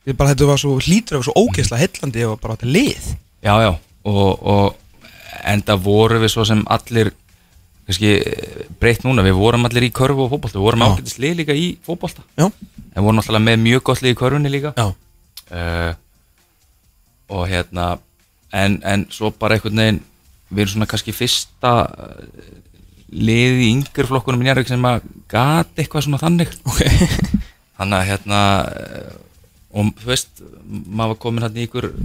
[0.02, 3.08] og ég bara, þetta var svo hlýtur, var svo ógeðslega heillandi og bara þetta lið.
[3.42, 3.72] Já, já,
[4.10, 7.12] og, og enda voru við svo sem allir
[7.86, 8.12] kannski
[8.82, 11.66] breytt núna, við vorum allir í körfu og fótbolta, við vorum ágætis lið líka í
[11.86, 12.24] fótbolta.
[12.38, 14.74] Já, en vorum náttúrulega með mjög gott lið í körfunni líka.
[15.52, 15.92] Uh,
[17.32, 17.96] og hérna
[18.54, 20.02] en, en svo bara einhvern veginn
[20.52, 22.22] við erum svona kannski fyrsta uh,
[23.12, 26.54] lið í yngur flokkunum í Njárvík sem að gat eitthvað svona þannig.
[26.64, 26.80] Ok.
[27.78, 28.40] Þannig að hérna
[28.78, 29.12] eh,
[29.72, 32.02] og þú veist, maður var komin hérna í ykkur eh,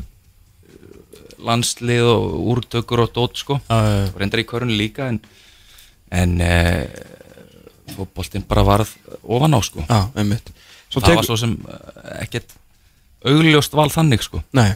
[1.48, 3.60] landslið og úrtökur og dót sko.
[4.08, 5.20] Og reyndar í körunni líka en,
[6.16, 6.54] en e,
[7.96, 9.84] fótboltinn bara varð ofan á sko.
[10.88, 12.56] Svo það tek- var svo sem eh, ekkert
[13.28, 14.42] augljóst val þannig sko.
[14.56, 14.70] Nei,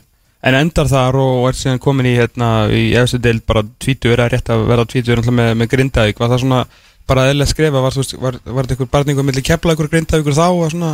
[0.43, 4.31] en endar þar og er síðan komin í hérna í efstu deild bara tvítur, er
[4.33, 6.61] rétt að verða tvítur með, með Grindavík, var það svona
[7.07, 10.91] bara eðlilega skrefa, var, var, var þetta einhver barningur milli kepla ykkur Grindavíkur þá svona,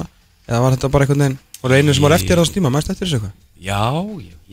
[0.48, 2.92] eða var þetta bara einhvern veginn og einu sem var eftir á þessum tíma, mæst
[2.94, 3.84] eftir þessu eitthvað já,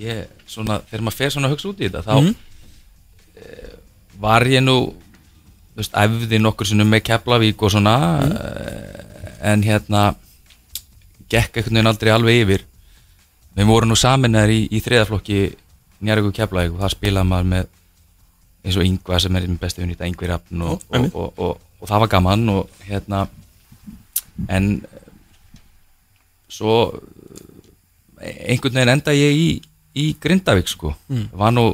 [0.00, 2.34] ég, svona, þegar maður fer svona að hugsa út í þetta þá mm.
[4.24, 4.76] var ég nú
[5.74, 8.36] þú veist, æfði nokkur sinnum með Keflavík og svona mm.
[9.50, 10.04] en hérna
[11.30, 12.66] gekk einhvern veginn aldrei alveg yfir
[13.54, 15.40] við vorum nú saminnar í, í þriðaflokki
[16.04, 17.72] og Keflavík og það spilaði maður með
[18.64, 21.88] eins og Yngvar sem er minn besti unni þetta Yngvar Rafn og, og, og, og
[21.90, 23.26] það var gaman og hérna
[24.48, 24.68] en
[26.48, 27.00] svo
[28.20, 29.48] einhvern veginn enda ég í,
[29.94, 31.28] í Grindavík sko Mm.
[31.32, 31.64] var nú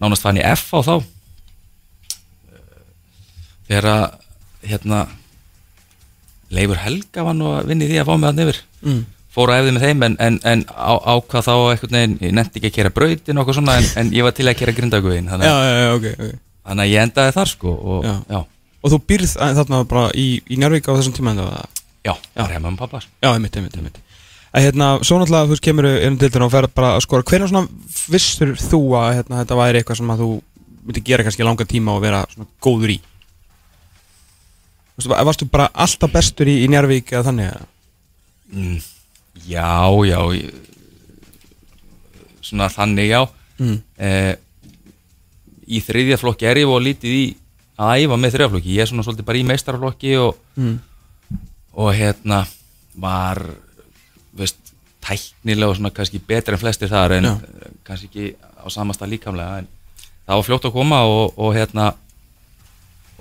[0.00, 0.94] nánast fann ég F á þá
[2.52, 2.84] Eh,
[3.68, 4.04] þegar að
[4.68, 5.00] hérna
[6.52, 9.02] Leifur Helga var nú að vinna í því að fá mig að nefnir mm.
[9.32, 12.60] fór að efði með þeim en, en, en á, ákvað þá einhvern veginn, ég nefndi
[12.60, 15.30] ekki að kera brautin og okkur svona en, en ég var til að kera Grindavíkvegin
[15.30, 18.16] Já, þannig, að- já, já, ok, ok þannig að ég endaði þar sko og Já.
[18.36, 18.40] já,
[18.82, 22.12] Og þú býrð að- þarna bara í, í Njárvík á þessum tíma enda það já,
[22.14, 22.42] já.
[22.42, 23.10] var heima með pappa sko.
[23.22, 24.00] Já, einmitt, einmitt, einmitt
[24.52, 27.48] að hérna, svo náttúrulega þú veist, kemur inn til og fer bara að skora, hvernig
[27.48, 27.68] svona
[28.12, 30.30] vissur þú að hérna, þetta væri eitthvað sem að þú
[30.82, 32.98] myndi gera kannski langan tíma og vera svona góður í
[35.08, 37.54] va- varstu bara alltaf bestur í, í Njarvík eða þannig
[38.52, 38.76] mm,
[39.48, 39.72] já,
[40.10, 40.52] já ég,
[42.42, 43.22] svona þannig já
[43.62, 43.76] Mm.
[44.00, 44.34] eh,
[45.70, 47.24] í þriðja flokki er ég og lítið í
[47.78, 50.78] að æfa með þriðja flokki ég er svona svolítið bara í meistaraflokki og, Mm.
[51.74, 52.42] Og hérna
[53.00, 53.40] var
[54.36, 54.58] veist,
[55.02, 57.34] tæknilega og svona kannski betri en flestir þar en Já.
[57.84, 58.26] kannski ekki
[58.62, 59.68] á samasta líkamlega en
[60.26, 61.92] það var fljótt að koma og, og hérna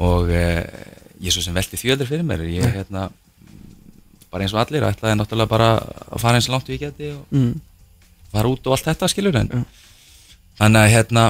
[0.02, 0.62] og eh,
[1.22, 3.08] ég er svo sem því aldrei fyrir mér ég hérna
[4.32, 7.60] bara eins og allir ætlaði náttúrulega bara að fara eins langt ég geti og Mm.
[8.32, 9.64] fara út og allt þetta skilur en Já.
[10.62, 11.26] þannig að hérna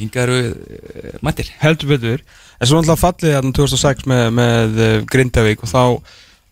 [0.00, 4.96] hinga eru uh, mættir heldur betur en svo náttúrulega fallið hérna 2006 með, með uh,
[5.10, 5.82] Grindavík og þá,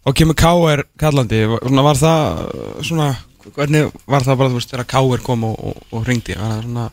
[0.04, 0.84] þá kemur K.R.
[1.00, 3.10] kallandi var, svona, var það uh, svona,
[3.56, 5.24] hvernig var það bara þú veist þegar K.R.
[5.26, 6.88] kom og, og, og ringdi var það svona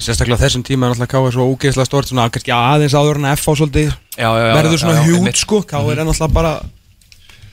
[0.00, 1.34] sérstaklega þessum tíma er náttúrulega K.R.
[1.34, 5.60] svo ógeðslega stort svona kannski aðeins áður en F á svolítið verður svona hjút sko
[5.68, 5.98] K.R.
[5.98, 6.54] er náttúrulega bara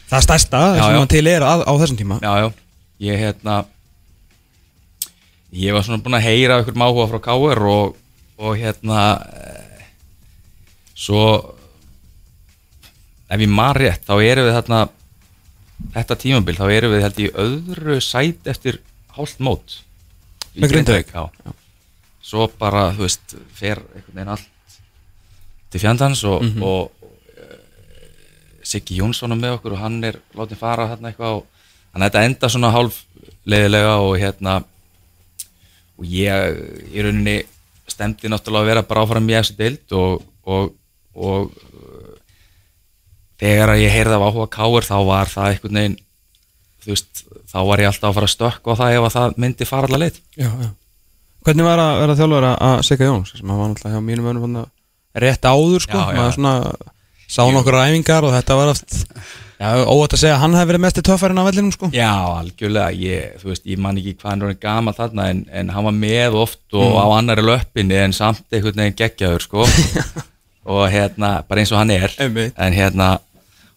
[0.10, 2.48] það stærsta sem hann til er að, á þessum tíma já, já,
[3.10, 3.60] ég hérna
[5.54, 7.96] ég var svona búinn að heyra ykkur máhuga frá Káur og,
[8.38, 9.88] og hérna eh,
[10.94, 11.24] svo
[13.30, 14.80] ef ég maður rétt þá erum við þarna
[15.96, 18.80] þetta tímabil, þá erum við held í öðru sæt eftir
[19.16, 19.80] hálft mót
[20.60, 21.12] Með Grindavík?
[22.30, 24.48] svo bara, þú veist, fer einhvern veginn allt
[25.72, 26.64] til fjandans og, Mhm.
[26.66, 27.60] og, og uh,
[28.66, 31.46] Siggi Jónsson er með okkur og hann er látið fara þarna eitthvað og
[31.94, 32.98] þannig að þetta enda svona hálf
[33.50, 34.58] leiðilega og hérna
[36.00, 36.60] og ég
[36.96, 37.38] í rauninni
[37.90, 40.70] stemdi náttúrulega að vera bara áfram í þessu deild og, og,
[41.16, 42.14] og uh,
[43.42, 45.98] þegar að ég heyrði af áhuga káir þá var það einhvern veginn
[46.80, 49.40] þú veist, þá var ég alltaf að fara að stökka á það ef að það
[49.44, 50.70] myndi fara allar leið já, já.
[51.48, 54.60] hvernig var að vera þjálfur að Sigga Jóns sem hann var náttúrulega hjá mínum önum
[55.20, 56.16] rétt áður sko já.
[56.16, 56.54] maður svona
[57.30, 58.98] sá nokkur ræfingar og þetta var oft
[59.60, 61.90] óvægt að segja að hann hefði verið mest í töffarinn á vellinum sko.
[61.92, 65.88] Já, algjörlega, ég, veist, ég man ekki hvað hann er gamall þarna en, en hann
[65.90, 69.68] var með oft og á annari löppinni en samt einhvern veginn geggjaður, sko.
[70.70, 72.14] Og hérna, bara eins og hann er.
[72.22, 72.54] Einmitt.
[72.56, 73.10] en hérna,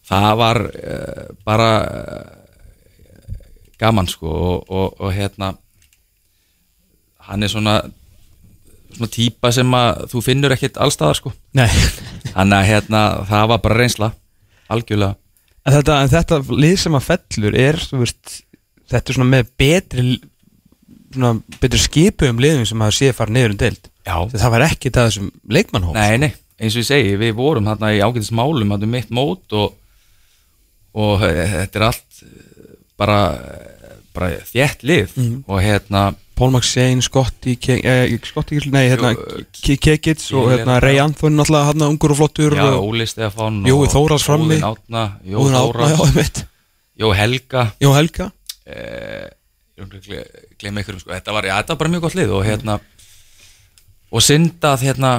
[0.07, 3.19] það var uh, bara uh,
[3.81, 4.29] gaman, sko.
[4.29, 5.55] Og, og, og hérna
[7.27, 7.79] hann er svona
[8.97, 11.33] svona típa sem að þú finnur ekkit allstaðar, sko.
[12.33, 14.11] Þannig að hérna, það var bara reynsla
[14.73, 15.17] algjörlega.
[15.63, 18.37] En, þetta, en þetta lið sem að fellur er veist,
[18.91, 20.05] þetta er svona með betri
[21.13, 23.89] svona betri skipu um liðum sem að sé fara niður um deild.
[24.03, 27.93] Það var ekki það þessum leikmannhóf Nei, nei, eins og ég segi, við vorum þarna
[27.95, 29.77] í ágætis málum, þarna um mitt mót og,
[30.97, 33.19] og eh, þetta er allt eh, bara,
[34.15, 35.15] bara þétt lið.
[35.15, 35.37] Mhm.
[35.47, 36.03] og hérna,
[36.35, 40.97] Paul McShane, Scotty eh, Scotty, nei, hérna Ke- Kekits og Gillian hérna Ray.
[41.03, 44.57] Anthony náttúrulega hann ungur og flottur já, Óli Stefán Jói og Þórhals frammi.
[44.57, 46.41] Óðinn Átna, Jó Óðinn Árna, já, Þórhals, einmitt.
[47.03, 47.65] Jó Helga.
[47.81, 48.31] Jó Helga.
[48.65, 49.29] Eh,
[50.61, 52.79] glem einhverjum sko, þetta var, já, þetta var bara mjög gott lið og hérna
[54.13, 55.13] og syndað hérna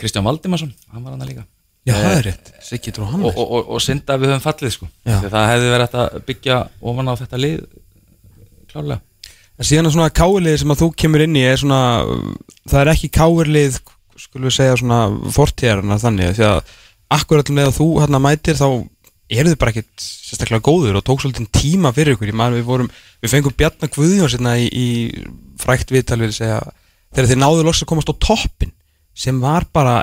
[0.00, 1.44] Kristján Valdimarsson, hann var hann líka.
[1.86, 4.30] Já, það Eh, er rétt, Siggi Dró og, Hannes og, og, og synda að við
[4.34, 4.88] höfum fallið sko.
[5.06, 6.56] Það hefði verið að byggja
[6.90, 7.62] ofan á þetta lið
[8.70, 9.00] klárlega
[9.60, 11.80] En síðan svona káirlið sem að þú kemur inn í er svona,
[12.64, 13.80] það er ekki káirlið
[14.20, 15.00] skulum við segja svona
[15.34, 16.72] fortíðarna þannig því að
[17.16, 18.66] akkurat með að þú hérna mætir þá
[19.30, 22.66] eru þið bara ekkit sérstaklega góður og tók svolítið tíma fyrir ykkur, ég man við
[22.66, 22.90] vorum
[23.22, 24.88] við fengum Bjarnar Guðjón sérna í, í
[25.60, 26.58] frækt viðtal við segja
[27.14, 28.74] þegar þið náðu loks að komast á toppin
[29.14, 30.00] sem var bara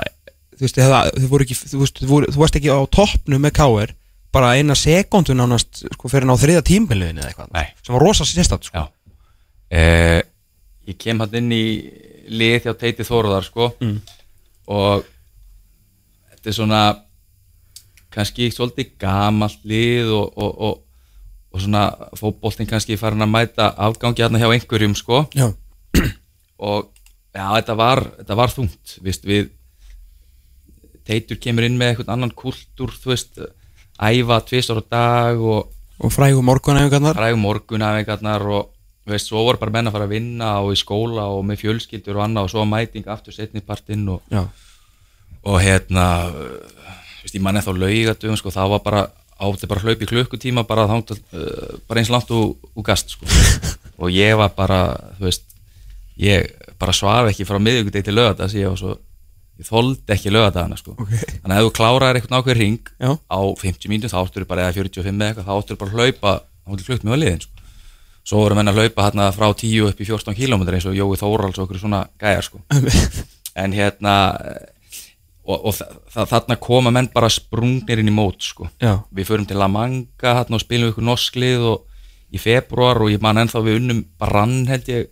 [0.56, 3.94] þú veist, þið voru ekki, þú, veist, þú varst ekki á toppnu með káir
[4.32, 7.22] bara eina sekundu nánast sko, fyrir ná þriða tímbiliðin
[9.70, 10.22] eh,
[10.88, 11.64] Ég kem hann inn í
[12.32, 13.98] lið hjá Teiti Þóruðar sko Mm.
[14.68, 15.04] og
[16.30, 16.82] þetta er svona
[18.14, 20.78] kannski svolítið gamalt lið og, og, og,
[21.52, 21.82] og svona
[22.16, 25.50] fótboltinn kannski farin að mæta afgangi hérna hjá einhverjum sko Já.
[26.68, 26.88] og
[27.36, 29.50] já, þetta var, þetta var þungt vist, við
[31.08, 33.38] Teitur kemur inn með eitthvað annan kultúr þú veist,
[34.04, 38.68] æfa tvisar á dag og og frægum morgunæfingarnar frægum morgunæfingarnar og
[39.14, 42.18] veist, svo voru bara menn að fara að vinna og í skóla og með fjölskyldur
[42.18, 44.20] og annað og svo mæting aftur setnipartinn og,
[45.44, 46.06] og hérna
[47.22, 49.02] veist, ég man eða þá laugatum sko, það var bara
[49.38, 53.28] átti bara hlaup í klukkutíma bara, þátt, uh, bara eins langt úr, úr gast sko.
[54.02, 54.80] og ég var bara
[55.18, 55.44] þú veist,
[56.18, 58.96] ég bara svaf ekki frá miðugudegi til lögadags ég var svo,
[59.58, 60.96] ég þoldi ekki lögadagana sko.
[60.98, 61.14] Ok.
[61.14, 63.10] þannig að ef þú kláraðir eitthvað ákveð ring Já.
[63.14, 66.34] á 50 mínútur þá áttur bara eða 45 eða eitthvað, þá áttur bara að hlaupa
[66.42, 67.57] þá áttur flugt með að liðin sko.
[68.28, 71.16] Svo voru menn að hlaupa hérna frá 10 upp í 14 km eins og Jói
[71.20, 72.60] Þórals og okkur svona gæjar sko.
[73.62, 74.14] en hérna
[75.48, 75.76] og, og
[76.12, 78.68] þa þarna koma menn bara sprungnir inn í mót sko.
[78.82, 79.00] Já.
[79.08, 81.86] við förum til La Manga hérna, og spilum ykkur norsklið og
[82.28, 85.08] í februar og ég man ennþá við unnum brann held ég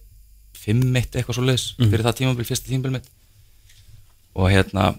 [0.66, 3.08] 5-1 eitthvað svo leis fyrir það tímabil, fyrsta tímabil mitt
[4.36, 4.90] og hérna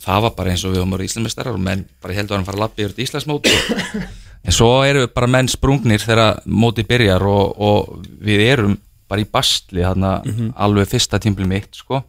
[0.00, 2.48] það var bara eins og við höfum verið íslensmestarar og menn bara heldur að hann
[2.48, 4.04] fara að lappa yfir þetta Íslandsmót og,
[4.44, 8.78] en svo eru við bara menn sprungnir þegar mótið byrjar og, og við erum
[9.10, 10.20] bara í bastli hérna
[10.54, 12.02] alveg fyrsta tímabil mitt sko.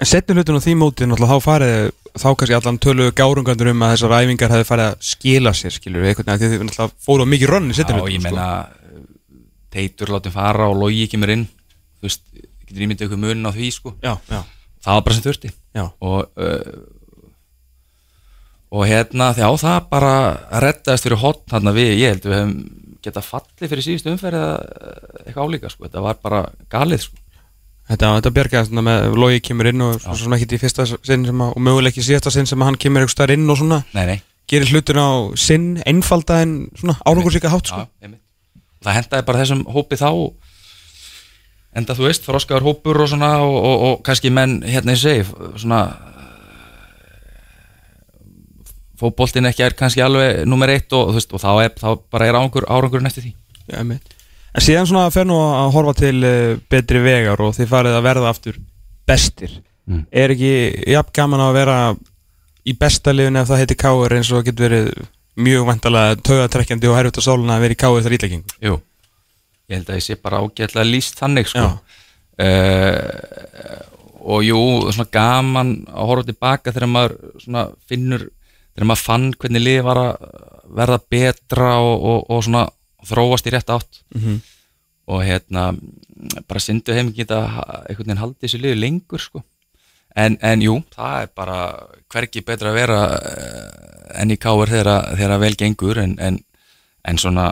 [0.00, 3.82] En setni hlutin á því móti náttúrulega þá farið þá kannski allan töluðu gárungandur um
[3.84, 7.26] að þessar æfingar hefði farið að skila sér skilur við veginn því þið náttúrulega fóru
[7.26, 8.46] á mikið rönn í setni Já, ég menna
[9.70, 11.44] Teitur látum fara og logi kemur inn
[12.00, 12.24] þú veist,
[12.66, 13.92] getur ímyndið ykkur munin á því sko.
[14.02, 14.40] Já, já,
[14.84, 15.52] það var bara sem þurfti.
[16.00, 16.72] Og uh,
[18.70, 20.12] og hérna já það bara
[20.62, 22.54] reddaðist fyrir hotn þarna við, ég held við hefum
[23.04, 26.40] geta fallið fyrir síðustu umferð eða uh, eitthvað álíka sko, þetta var bara
[26.72, 27.20] galið sko.
[27.90, 31.40] Þetta, þetta svona með logi kemur inn og svo sem ekki í fyrsta sinn sem
[31.42, 33.58] að, og möguleg ekki í síðasta sinn sem að hann kemur eitthvað starf inn og
[33.58, 34.18] svona nei, nei,
[34.52, 37.82] gerir hlutin á sinn einfalda en svona árangursíka hátt sko.
[37.98, 38.12] Já,
[38.86, 40.10] það hendaði bara þessum hópi þá
[41.80, 45.26] enda þú veist, þroskaður hópur og svona og, og, og kannski menn hérna ég segi
[45.58, 45.82] svona
[49.00, 52.38] fótboltin ekki er kannski alveg nummer eitt og, veist, og þá, er, þá bara er
[52.38, 53.34] árangur, árangurinn eftir því
[53.80, 54.16] einmitt.
[54.50, 58.06] En síðan svona fer nú að horfa til uh, betri vegar og þið farið að
[58.08, 58.58] verða aftur
[59.08, 59.52] bestir.
[59.86, 60.04] Mm.
[60.10, 60.54] Er ekki
[60.90, 61.76] jafn gaman að vera
[62.66, 64.90] í besta liðinu ef það heitir káur eins og getur verið
[65.40, 68.56] mjög vantalega taugatrekkjandi og herfitt á sóluna að vera í káur þar ítlækingur?
[68.66, 68.74] Jú,
[69.70, 71.78] ég held að ég sé bara ágætlega líst þannig sko uh,
[74.20, 74.60] og jú,
[74.92, 78.26] svona gaman að horfa tilbaka þegar maður finnur,
[78.80, 80.30] þegar maður fann hvernig liðið var að
[80.80, 82.64] verða betra og, og, og svona
[83.10, 84.00] þróast í rétt átt.
[84.16, 84.40] Mhm.
[85.10, 85.62] og hérna
[86.46, 89.40] bara syndu heim geta ha- einhvern veginn haldið þessu liðu lengur sko.
[90.14, 91.56] En, en jú, það er bara
[92.12, 95.98] hvergi betra að vera uh, enn í káur þegar, þegar vel gengur.
[95.98, 96.38] En, en,
[97.08, 97.48] en svona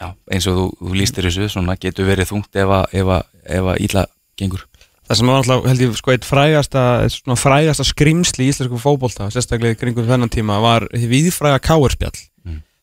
[0.00, 3.80] já, eins og þú, þú lístir þessu svona getur verið þungt ef að, að, að
[3.86, 4.04] ítla
[4.40, 4.66] gengur
[5.10, 9.26] Það sem var alltaf, held ég, sko, eitt frægasta, eitt frægasta skrimsli í íslensku fótbolta,
[9.34, 12.14] sérstaklega í kringum þennan tíma, var viðfræga káurspjall.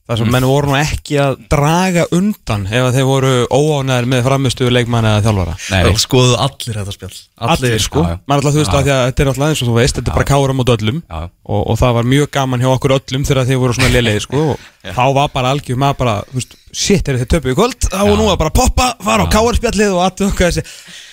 [0.08, 0.14] Mm.
[0.14, 4.22] Það sem menn voru nú ekki að draga undan ef að þeir voru óánæður með
[4.24, 5.56] framistuðu leikmann eða þjálfara.
[5.74, 7.18] Nei, Og skoðu allir þetta spjall.
[7.44, 8.04] Allir, sko.
[8.06, 8.20] já, já.
[8.24, 10.14] Man alltaf þú veist að því að þetta er alltaf eins og þú veist, þetta
[10.14, 13.28] er bara káur á mót öllum og, og það var mjög gaman hjá okkur öllum
[13.28, 16.56] þegar þeir voru svona lélegir, sko, og þá var bara algjör maður bara, þú veist,
[16.72, 19.92] shit, er þið töpuð í kvöld, þá er nú að bara poppa, fara á káurspjallið
[19.92, 20.66] og allt og hvað þessi,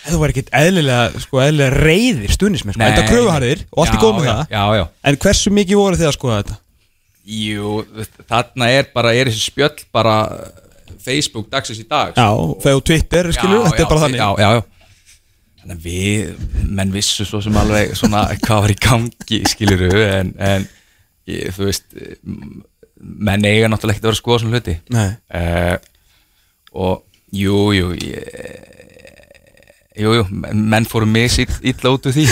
[0.08, 4.18] þú var ekkit eðlilega, sko, eðlilega reyðir stunismenn, sko, þetta kröfuharðir og allt í góð
[4.20, 6.58] með það, Já, já, en hversu mikið voru þið að skoða þetta?
[7.24, 7.78] Jú,
[8.28, 10.16] þarna er bara, er þessi spjöll bara
[11.04, 12.28] Facebook dagsins í dag Já,
[12.60, 14.20] þegar þú Twitter, skilur, Já, þetta já, er bara þannig.
[14.20, 14.62] já, já, já.
[15.64, 16.44] Þannig að við,
[16.76, 20.66] menn vissu svo sem alveg svona hvað var í gangi, skilur en, en
[21.32, 21.86] ég, þú veist,
[23.00, 25.08] menn eiga náttúrulega ekkert að vera að skoða svona hluti Nei,
[25.40, 25.76] uh,
[26.84, 28.83] og jú, jú ég,
[29.94, 32.26] jú, jú, menn fóru mis illa út úr því.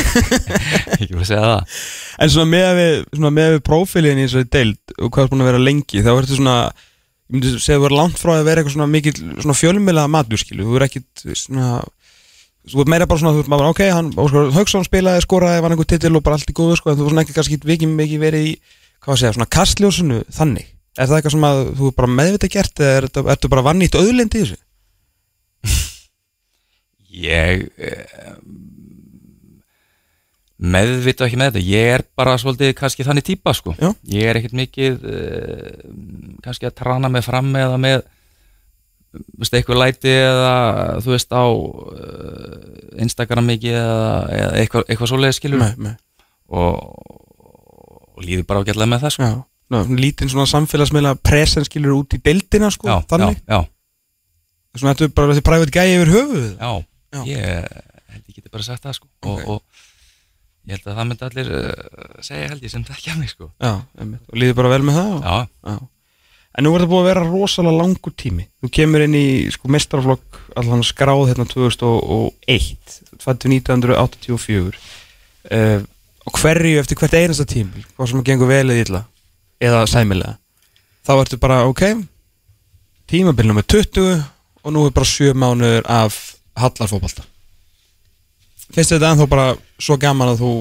[1.12, 1.80] Voru að segja það.
[2.18, 5.44] En svona með við, svona með við prófílinn í þessari deild og hvað er búin
[5.44, 8.62] að vera lengi þá ertu svona, ég myndi segja þú er langt frá að vera
[8.62, 11.68] eitthvað svona mikil svona fjölmjöla matur skilu, þú er ekkit svona
[12.70, 15.74] þú er meira bara svona, þú er bara ok, hann Óskar Hauksson spilaði, skoraði, vann
[15.74, 17.96] einhver titil og bara allt í góðu sko, en þú er svona ekki kannski vikið
[17.98, 18.52] mikið verið í,
[19.02, 22.84] hvað að segja, svona kastljósunu þannig, er það eitthvað sem að þú bara meðvitað gert
[22.84, 24.60] eða er, ertu bara vannýtt auðlind í þessu?
[27.12, 28.36] Ég eh,
[30.62, 31.66] meðvita ekki með þetta.
[31.68, 33.74] Ég er bara svolítið kannski þannig típa sko.
[34.08, 35.70] Ég er ekkert mikið uh,
[36.44, 38.02] kannski að trana mig fram eða með
[39.12, 40.54] veist, eitthvað læti eða
[41.04, 45.94] þú veist á uh, Instagram mikið eða, eða eitthvað, eitthvað svoleiði skilur Nei, nei,
[46.52, 46.78] og,
[48.12, 49.30] og líður bara ágætlega með það sko.
[49.98, 55.08] lítinn svona samfélagsmeila presen skilur út í deildina sko, já, þannig, já, já, svona þetta
[55.08, 56.72] er bara þessi private gæi yfir höfuð já,
[57.12, 57.22] Já.
[57.28, 57.46] ég
[58.12, 59.08] held ég geti bara sagt það sko.
[59.22, 59.30] Ok.
[59.30, 63.12] og, og ég held að það myndi allir uh, segja held ég sem það ekki
[63.14, 63.50] að mig sko.
[63.62, 63.72] Já,
[64.02, 65.26] og líður bara vel með það og...
[65.26, 65.80] já, Já.
[66.52, 69.70] En nú er það búið að vera rosalega langur tími Þú kemur inn í sko
[69.72, 74.82] mestarflokk allan skráð hérna 2001 fættu 1984
[75.48, 75.80] uh,
[76.22, 79.02] og hverju eftir hvert einasta tími hvað sem gengur vel eða illa
[79.62, 80.36] eða sæmilega
[81.06, 81.82] þá ertu bara ok
[83.10, 84.22] tímabil nummer 20
[84.62, 86.20] og nú er bara 7 mánuður af
[86.58, 87.24] hallarfóbalta
[88.72, 89.48] finnst þetta ennþá bara
[89.80, 90.52] svo gaman að þú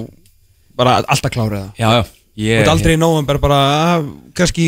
[0.80, 1.72] bara alltaf klárið það?
[1.80, 2.18] Já, já.
[2.42, 3.60] Ég, ert aldrei í nóvember bara
[3.92, 4.66] að, kannski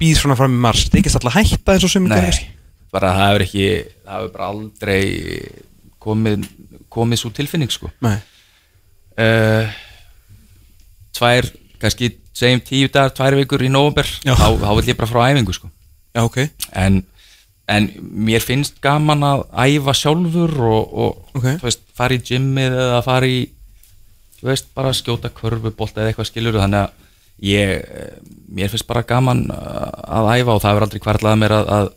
[0.00, 0.86] býð svona fram í mars.
[0.86, 2.46] Það er ekki alltaf hætta eins og sem Nei,
[2.94, 3.66] bara það hefur ekki
[4.06, 5.02] það hefur bara aldrei
[6.00, 6.46] komið,
[6.96, 7.90] komið svo tilfinning sko.
[8.06, 8.16] Nei.
[9.20, 9.74] uh,
[11.18, 11.50] tvær,
[11.82, 13.70] kannski segjum tíu dagar, tvær vikur í
[14.24, 14.34] Já.
[14.38, 14.46] þá,
[14.78, 15.70] vil ég bara frá æfingu sko.
[16.14, 16.38] Já, ok.
[16.72, 17.02] En,
[17.70, 21.46] en mér finnst gaman að æfa sjálfur og, og Ok.
[21.60, 23.40] þú veist, fara í gymmið eða fara í
[24.40, 26.90] þú veist, bara skjóta körfubolt eða eitthvað skilur þannig að
[27.50, 28.18] ég, eh,
[28.50, 31.88] mér finnst bara gaman uh, að æfa og það hefur aldrei hvarlað mér að, að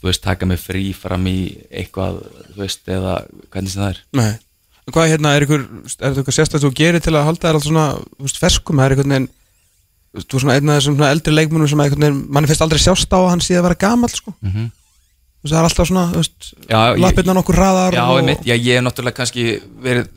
[0.00, 1.38] þú veist, taka mig frí fram í
[1.70, 2.22] eitthvað,
[2.54, 3.16] þú veist, eða
[3.52, 4.00] hvernig sem það er.
[4.20, 4.30] Nei.
[4.90, 7.68] Hvað hérna, er ykkur, er þetta eitthvað sérstætt þú gerir til að halda þér alltaf
[7.68, 7.86] svona,
[8.16, 8.80] þú veist, ferskum?
[8.80, 9.28] Það er einhvern veginn,
[10.16, 11.82] þú er svona einn af þessum eldri leikmunum sem
[12.32, 14.34] manni finnst aldrei sjást á að hann síðan vera gamall, sko.
[14.40, 14.70] Mm -hmm.
[15.40, 16.02] Það er alltaf svona,
[17.00, 18.26] lappirna nokkur raðar Já, og...
[18.44, 19.44] já, ég hef náttúrulega kannski
[19.80, 20.10] verið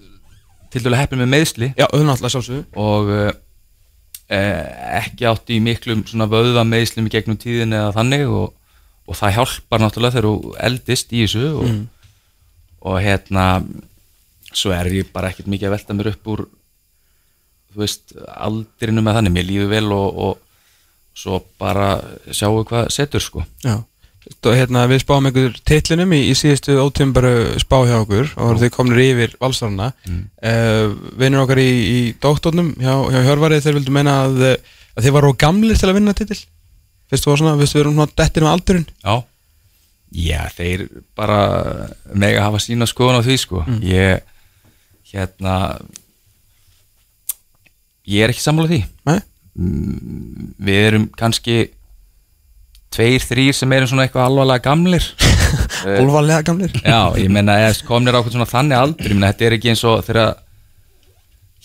[0.74, 2.64] til dælu heppin með meðsli Já, auðvitað sjálfsögðu.
[2.84, 3.30] Og uh,
[5.00, 8.50] ekki átt í miklum svona vöða meðslum í gegnum tíðin eða þannig og,
[9.08, 11.72] og það hjálpar náttúrulega þegar þú eldist í þessu og,
[12.92, 13.48] og hérna
[14.52, 16.44] svo er ég bara ekkert mikið að velta mér upp úr
[17.72, 21.96] þú veist, aldrinu með þannig, mér líður vel og, og svo bara
[22.28, 23.48] sjáu hvað setur sko.
[23.64, 23.80] Já
[24.44, 29.04] hérna, við spáum einhver titlinum í, í síðustu ótímbaru spá hjá okkur og þau komnir
[29.04, 29.92] yfir valsarana.
[30.08, 30.24] Mm.
[30.50, 34.44] uh, vinnur okkar í, í doktornum hjá, hjá Hjörvarið þeir vildu meina að,
[34.96, 36.40] að þeir varu gamlir til að vinna titil.
[37.12, 38.88] Finnst þú svona, finnst þú erum svona dettir með aldurinn.
[39.04, 39.16] Já,
[40.24, 40.86] já, þeir
[41.20, 41.42] bara
[42.14, 43.66] mega hafa sína skoðun á því sko.
[43.84, 44.24] Ég
[45.14, 45.58] hérna
[48.10, 48.82] ég er ekki sammála því.
[49.10, 49.20] Nei?
[49.54, 51.58] Mm, við erum kannski
[52.94, 55.10] tveir, þrýr sem erum svona eitthvað alvarlega gamlir.
[56.02, 56.74] Olvalega gamlir?
[56.82, 59.74] Já, ég meina, eða komnir á eitthvað svona þannig aldur, ég meina, þetta er ekki
[59.74, 60.34] eins og þegar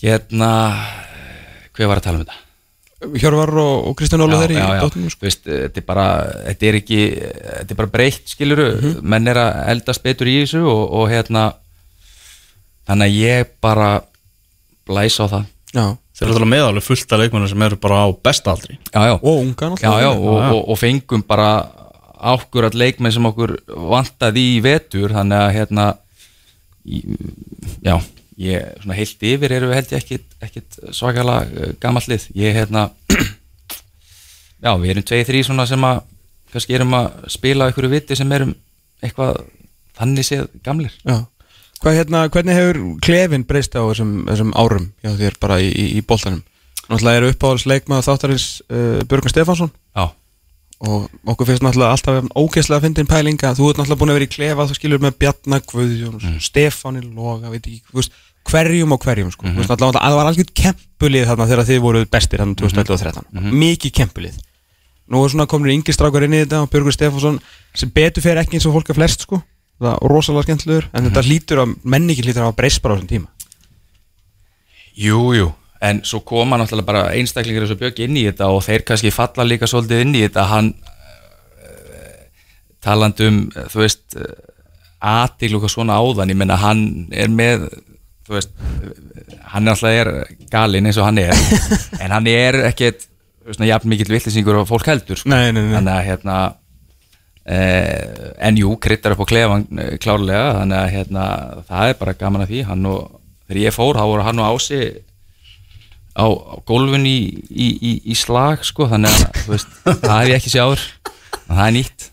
[0.02, 0.50] hérna
[1.78, 2.44] hver var að tala um þetta?
[2.98, 5.20] Hjörvar og, og Kristján Óla þeir í já, já, doktornum sko.
[5.20, 6.06] Þú veist, þetta er bara
[6.48, 7.00] þetta er ekki,
[7.44, 8.66] þetta er bara breytt skiluru,
[9.06, 11.44] menn er að eldast betur í þessu og, og hérna
[12.88, 13.90] þannig að ég bara
[14.88, 15.46] blæs á það.
[15.76, 15.84] Já,
[16.18, 18.74] Þeir eru alltaf með alveg fullt af leikmennir sem eru bara á besta aldri.
[18.90, 21.50] Já, já, og unga já, já, og, og, og fengum bara
[22.18, 25.84] ákkurat leikmenn sem okkur vantaði í vetur þannig að hérna
[26.82, 27.04] í,
[27.86, 27.94] já,
[28.42, 32.88] ég svona heilt yfir erum við held ég ekkit, ekkit svakalega gamallið ég hérna
[34.64, 36.02] já, við erum tveið þrý svona sem að
[36.50, 38.56] kannski erum að spila einhverju viti sem erum
[39.04, 39.44] eitthvað
[39.94, 40.98] þannig séð gamlir.
[41.06, 41.20] Já
[41.78, 45.84] Hvað hérna, hvernig hefur klefin breyst á þessum, þessum árum hjá þér bara í, í,
[45.98, 46.40] í boltanum?
[46.88, 49.70] Náttúrulega eru uppáhalds leikmaður þáttarins uh, Björgun Stefánsson.
[49.94, 50.08] Já,
[50.88, 54.28] og okkur finnst náttúrulega alltaf ógeðslega að fyndin pælinga, þú ert náttúrulega búin að vera
[54.28, 56.38] í klefa þú skilur með Bjarnar Guðjón mm.
[56.42, 58.14] Stefáni Loga, veit ekki, veist
[58.48, 61.82] hverjum og hverjum, sko, þú veist náttúrulega að það var algjör kempulið þarna þegar þið
[61.84, 63.28] voruð bestir þarna 2013,
[63.64, 64.38] mikið kempulið.
[65.08, 67.40] Nú er svona komin yngri strákar inn í þetta og Björgur Stefánsson
[67.76, 69.42] sem betur fer ekki eins og fólk er flest, sko
[69.78, 72.98] það er rosalega skemmtilegur, en þetta hlýtur að menningi hlýtur að hafa breyst bara á
[72.98, 73.34] þessum tíma
[74.98, 75.48] Jú, jú,
[75.86, 79.14] en svo koma náttúrulega bara einstaklingar eins og bjögg inn í þetta og þeir kannski
[79.14, 82.22] falla líka svolítið inn í þetta hann uh,
[82.82, 84.32] talandi um, þú veist uh,
[84.98, 86.82] aðtil og svona áðan, ég menna hann
[87.14, 87.68] er með
[88.26, 88.50] þú veist,
[89.54, 90.10] hann er alltaf er
[90.50, 91.38] galinn eins og hann er
[92.02, 93.06] en hann er ekkert
[93.64, 95.30] jafn mikill villisingur og fólk heldur sko.
[95.32, 95.76] Nei, nei, nei.
[95.78, 96.38] þannig að hérna
[97.48, 101.26] eh, en jú, kryttar upp á klefan eh, klárlega, þannig að hérna
[101.68, 104.80] það er bara gaman að því, og þegar ég fór, þá voru hann og Ási
[106.18, 107.18] á, á gólfin í,
[107.48, 110.86] í, í, í slag, sko, þannig að veist, það hef ég ekki séð áður.
[111.48, 112.08] En það er nýtt.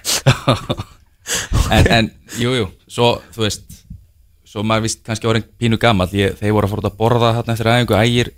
[1.74, 2.08] En, en,
[2.38, 3.80] jú, jú, svo þú veist,
[4.46, 7.56] svo maður vist kannski orðin pínu gammal, þeir voru að fór út að borða þarna
[7.56, 8.30] eftir aðeingu, ægir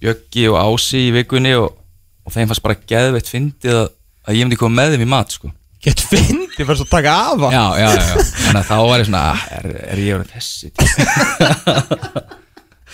[0.00, 1.76] Bjöggi og Ási í vikunni og,
[2.24, 3.86] og þeim fannst bara geðveitt fyndið að,
[4.24, 5.52] að ég myndi koma með þeim í mat, sko
[5.84, 8.14] Gett fyndi, fyrir svo að taka af hann já, já, já,
[8.46, 12.22] þannig að þá var ég svona "Ah, er, er ég orðin þessi típa?"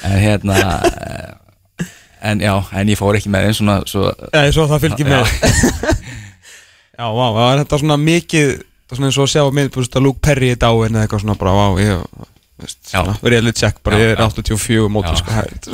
[0.09, 0.57] en hérna
[0.91, 1.87] eh,
[2.33, 5.15] en já, en ég fór ekki með þeim svona svo, Já, svo það fylgir Já.
[5.15, 5.25] með
[6.99, 9.81] Já, vá, það er þetta svona mikið Það er svona eins og að sjá þú
[9.81, 11.93] veist, að Luke Perry er dáin eða eitthvað svona bara, vá, ég
[13.23, 14.27] reality check, bara Já, ég er já.
[14.29, 15.19] 84 móti, Já.
[15.21, 15.69] sko, hægt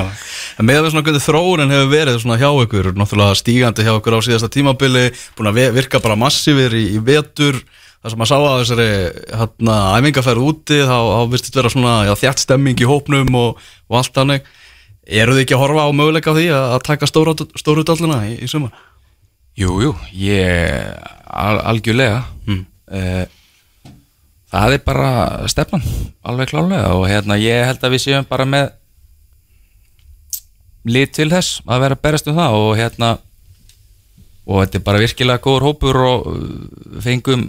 [0.60, 4.16] En með að svona hvernig þróunin hefur verið svona hjá ykkur, náttúrulega stígandi hjá ykkur
[4.16, 5.06] á síðasta tímabili,
[5.38, 7.58] búin að virka bara massífir í, í vetur,
[8.02, 8.88] það sem að sá að þessari
[9.42, 13.98] hérna, æfingaferð úti, þá, þá virtist vera svona já, þjætt stemming í hópnum og, og
[14.00, 14.46] allt þannig.
[15.06, 18.20] Eru þið ekki að horfa á möguleika á því að, að taka stóru, stóru dallina
[18.26, 18.72] í, í sumar?
[19.56, 20.92] jú, jú, ég
[21.26, 22.60] al, algjörlega Mm.
[22.92, 23.24] Eh,
[24.52, 25.08] það er bara
[25.50, 25.82] stefnan,
[26.22, 28.70] alveg klálega og hérna ég held að við séum bara með
[30.86, 32.56] lit til þess að vera að berast um það.
[32.62, 33.08] Og hérna
[34.46, 37.48] og þetta er bara virkilega góður hópur og uh, fengum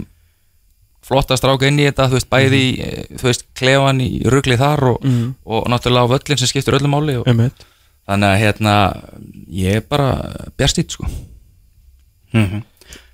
[1.08, 4.82] flotta stráka inn í þetta, þú veist, bæði eh, þú veist, klefan í ruglið þar
[4.90, 5.28] og, Mhm.
[5.46, 7.62] og náttúrulega á völlin sem skiptir öllu máli og, Einmitt.
[8.08, 8.74] þannig að hérna
[9.48, 10.10] ég er bara
[10.58, 11.06] bjarstýtt sko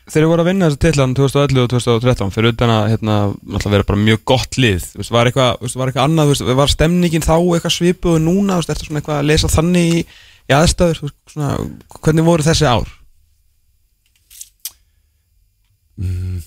[0.05, 3.15] Þeir voru að vinna þessu titlan 2011 og 2013 fyrir utan að hérna,
[3.65, 7.25] vera bara mjög gott lið veist, var, eitthvað, veist, var eitthvað annað, veist, var stemningin
[7.25, 10.85] þá eitthvað svipuð og núna, ertu svona eitthvað að lesa þannig í, í veist,
[11.33, 11.55] svona,
[12.05, 12.93] hvernig voru þessi ár?
[16.01, 16.43] mm,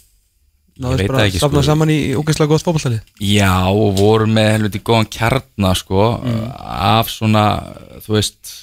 [0.77, 1.65] Náðist veit bara að safna sko.
[1.71, 6.11] saman í ógeðslega gott fótballtalið Já, og vorum með helviti góðan kjarnar sko,
[6.61, 7.47] af svona,
[8.05, 8.53] þú veist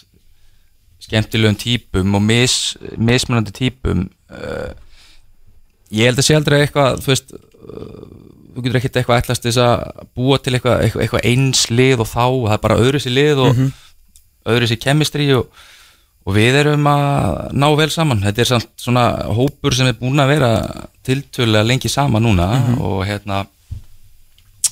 [1.04, 2.56] skemmtilegum típum og mis,
[2.96, 4.70] mismunandi típum uh,
[5.94, 8.08] ég held að sé aldrei eitthvað þú veist uh,
[8.54, 9.84] þú getur ekkert eitthvað ætlast þess að
[10.16, 13.62] búa til eitthvað, eitthvað, eins lið og þá, það er bara öðru sér lið og
[14.54, 15.48] öðru sér kemistri og,
[16.24, 20.22] og við erum að ná vel saman, þetta er samt svona hópur sem er búin
[20.22, 20.52] að vera
[21.06, 23.44] tiltölulega lengi saman núna og hérna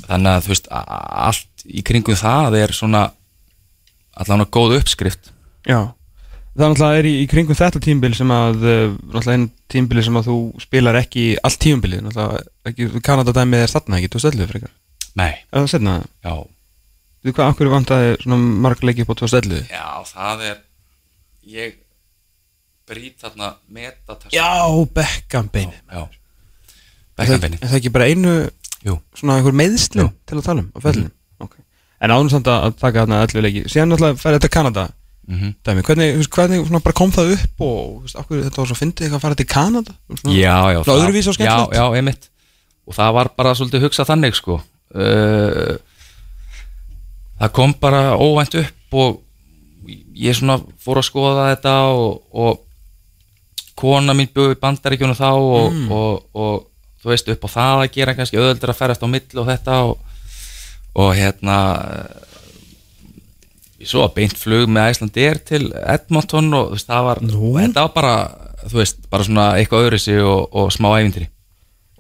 [0.06, 3.08] þannig að þú veist allt í kringum það er svona
[4.12, 5.30] allan að góð uppskrift.
[5.66, 5.92] Já
[6.52, 10.18] Það náttúrulega er í, í kringum þetta tímbil sem að uh, náttúrulega einn tímbili sem
[10.20, 14.50] að þú spilar ekki allt tímbilið, náttúrulega ekki, Kanada dæmið er þarna ekki, þú stöðluð
[14.52, 14.74] frekar?
[15.16, 15.94] Nei, Er það setna?
[16.24, 16.34] já,
[17.22, 19.64] Þú veist hvað, akkur vantaði svona marg leiki upp á 2011?
[19.72, 20.60] já það er
[21.56, 21.74] ég
[22.90, 24.48] brýt þarna metatarsa Já,
[24.96, 26.02] Beckhambein já,
[27.22, 27.28] Er
[27.62, 28.32] það ekki bara einu
[28.82, 31.12] Jú, svona einhver meðslu til að tala um á fellinu?
[31.44, 31.62] Okay.
[32.02, 34.84] En ánum samt að að taka þarna 11 leiki Síðan náttúrulega færi þetta Kanada
[35.28, 39.06] mm dæmi, hvernig, hvernig svona bara kom það upp og akkur þetta var svo fyndið
[39.06, 39.94] eitthvað að fara til Kanada?
[40.10, 40.78] Svona, já, já
[41.36, 41.76] skemmtilegt.
[41.76, 42.28] Já, já, einmitt.
[42.86, 44.58] Og það var bara svolítið hugsað þannig sko.
[44.92, 45.76] Uh,
[47.38, 49.20] það kom bara óvænt upp og
[50.14, 52.60] ég svona fór að skoða þetta og, og
[53.78, 56.66] kona mín bjóði bandaríkjunum þá og, og, og
[57.02, 59.78] þú veist upp á það að gera kannski öðuldur að ferast á milli og þetta
[59.88, 59.96] og,
[61.02, 61.56] og hérna
[63.88, 67.52] svo beint flug með Æslandir til Edmonton og veist það var Nú.
[67.58, 68.16] þetta var bara,
[68.66, 71.28] þú veist, bara svona eitthvað öðru sig og, og smá ævintýri.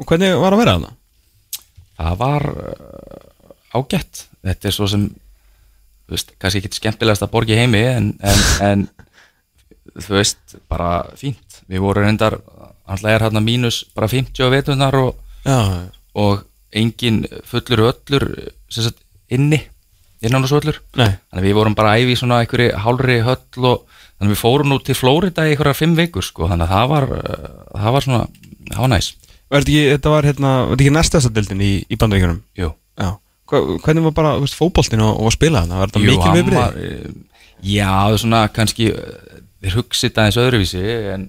[0.00, 0.92] Og hvernig var að vera þarna?
[2.02, 4.26] það var uh, ágætt.
[4.42, 8.86] Þetta er svo sem þú veist, kannski ekki skemmtilegast að borgi heimi en, en, en
[9.94, 11.60] þú veist, bara fínt.
[11.70, 12.38] Við vorum reyndar,
[12.86, 15.20] alltaf er hérna mínus bara 50 vetunar og,
[16.18, 18.26] og engin fullur öllur
[18.72, 18.98] sagt,
[19.32, 19.60] inni
[20.28, 23.18] innan og öllur nei þannig að við vorum bara að æfi í svona einhverju hálri
[23.26, 26.68] höll og þannig að við fórum nú til Flórida í einhverja fimm vikur sko, þannig
[26.68, 28.22] að það var uh, það var svona,
[28.70, 29.10] það var næs
[29.52, 32.38] Og er þetta ekki, þetta var hérna, var þetta ekki næstasta dildin í, í bandaríkjunum?
[32.56, 32.70] Jú,
[33.02, 33.10] Já
[33.52, 35.80] Hvernig var bara, fótboltinn og, og að spila þarna?
[35.82, 36.78] Var þetta mikil viðbrið?
[36.80, 41.26] eh, Já, það er svona kannski eh, þeir hugsið aðeins öðruvísi en,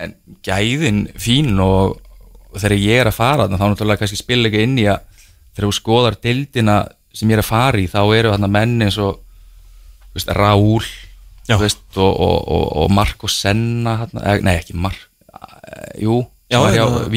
[0.00, 0.14] en
[0.48, 1.98] gæðin fín og,
[2.48, 5.04] og þegar ég er að fara þarna, þá náttúrulega kannski spila ekki inn í að
[5.52, 6.78] þegar þú skoðar dildina
[7.16, 9.18] sem ég er að fara í þá eru þarna menn eins og
[10.14, 10.84] veist, Raúl
[11.60, 15.00] veist, og, og, og, og Marco Senna þarna, eh, nei ekki Mark
[15.34, 17.10] eh, jú, hjá hérna-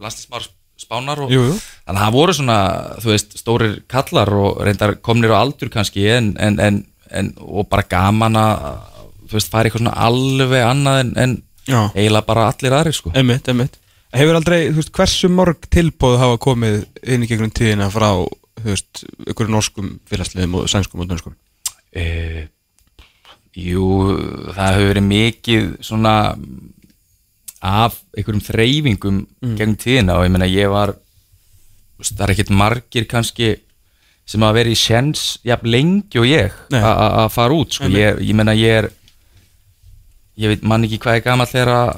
[0.00, 0.46] landslismar
[0.80, 1.56] spánar og Jú, jú.
[1.84, 2.58] þannig að það voru svona,
[3.04, 7.84] veist, stórir kallar og reyndar komnir á aldur kannski en, en, en, en og bara
[7.90, 8.54] gaman að
[9.28, 11.36] þú veist, fara eitthvað svona alveg annað en,
[11.94, 13.12] eiginlega bara allir aðrir sko.
[13.14, 13.76] Einmitt, einmitt
[14.10, 18.10] Hefur aldrei, þú veist, hversu mörg tilbóð hafa komið inn í gegnum tíðina frá,
[18.58, 21.36] þú veist, ykkur norskum félagsliðum og sænskum og dönskum?
[21.94, 22.48] E,
[23.58, 23.84] Jú,
[24.54, 26.14] það hefur verið mikið svona
[27.60, 29.24] af einhverjum þreyfingum
[29.58, 30.94] gegnum tíðina og ég meina ég var
[32.00, 33.50] það er ekkert margir kannski
[34.30, 37.90] sem að vera í sjens jafn lengi og ég að fara út sko.
[37.90, 38.88] Ég, ég meina ég er
[40.40, 41.90] ég veit mann ekki hvað er gamall þegar að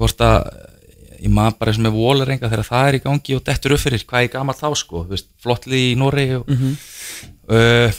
[0.00, 0.36] hvort að
[1.20, 4.04] ég maður bara sem er volerenga þegar það er í gangi og dettur upp fyrir
[4.08, 5.02] hvað er gamall þá sko?
[5.04, 6.48] Þú veist, flottlið í Nóri og,
[7.52, 7.98] uh,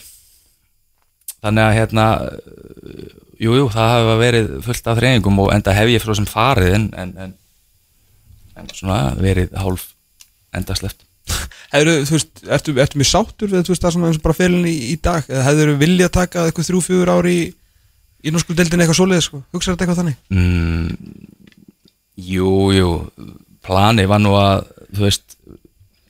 [1.41, 3.05] þannig að hérna uh,
[3.41, 6.89] jú, það hafa verið fullt af þreyningum og enda hef ég frá sem farið en,
[7.03, 7.37] en, en,
[8.57, 9.91] en svona verið hálf
[10.57, 11.05] endasleft
[11.71, 14.35] Hefur, þú veist, ertu, ertu mjög sáttur við, þú veist, það svona eins og bara
[14.35, 15.27] félinni í, í dag?
[15.29, 17.45] Eða hefur vilja að taka eitthvað þrjú, fjögur ári í,
[18.25, 19.39] í norsku deildinni eitthvað svoleiðis, sko?
[19.53, 20.17] Hugsaðu þetta eitthvað þannig?
[20.33, 21.37] mm,
[22.19, 22.89] Jú, jú
[23.63, 25.37] plani var nú að þú veist,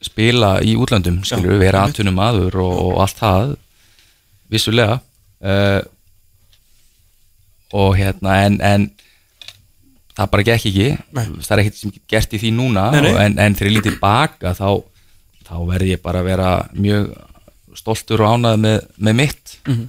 [0.01, 3.51] spila í útlöndum skilur við, vera atvinnum aður og, og allt það
[4.51, 4.97] vissulega.
[5.41, 5.81] Uh,
[7.77, 8.87] og hérna en, en
[10.17, 10.87] það bara gekk ekki.
[11.15, 11.25] Nei.
[11.39, 13.11] það er ekkert sem gert í því núna Nei, nei.
[13.25, 14.81] En, en þegar ég lítið baka þá,
[15.47, 17.11] þá verði ég bara að vera mjög
[17.77, 19.59] stoltur og ánað með, með mitt.
[19.69, 19.85] Mm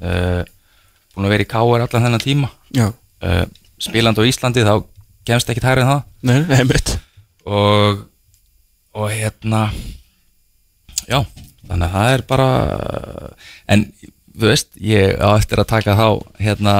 [1.12, 2.48] búin að vera í káar allan þennan tíma.
[2.72, 2.86] Já.
[3.22, 3.44] Uh,
[3.82, 4.74] spilandi á Íslandi þá
[5.28, 6.02] kemst ekkert hærri en það.
[6.28, 6.94] Nei, einmitt.
[7.46, 8.02] Og,
[8.94, 9.64] og hérna
[11.08, 11.22] já,
[11.66, 12.48] þannig að það er bara
[13.74, 13.86] en
[14.32, 16.06] þú veist, ég á eftir að taka þá
[16.42, 16.76] hérna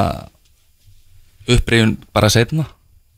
[1.50, 2.68] upprýjun bara setna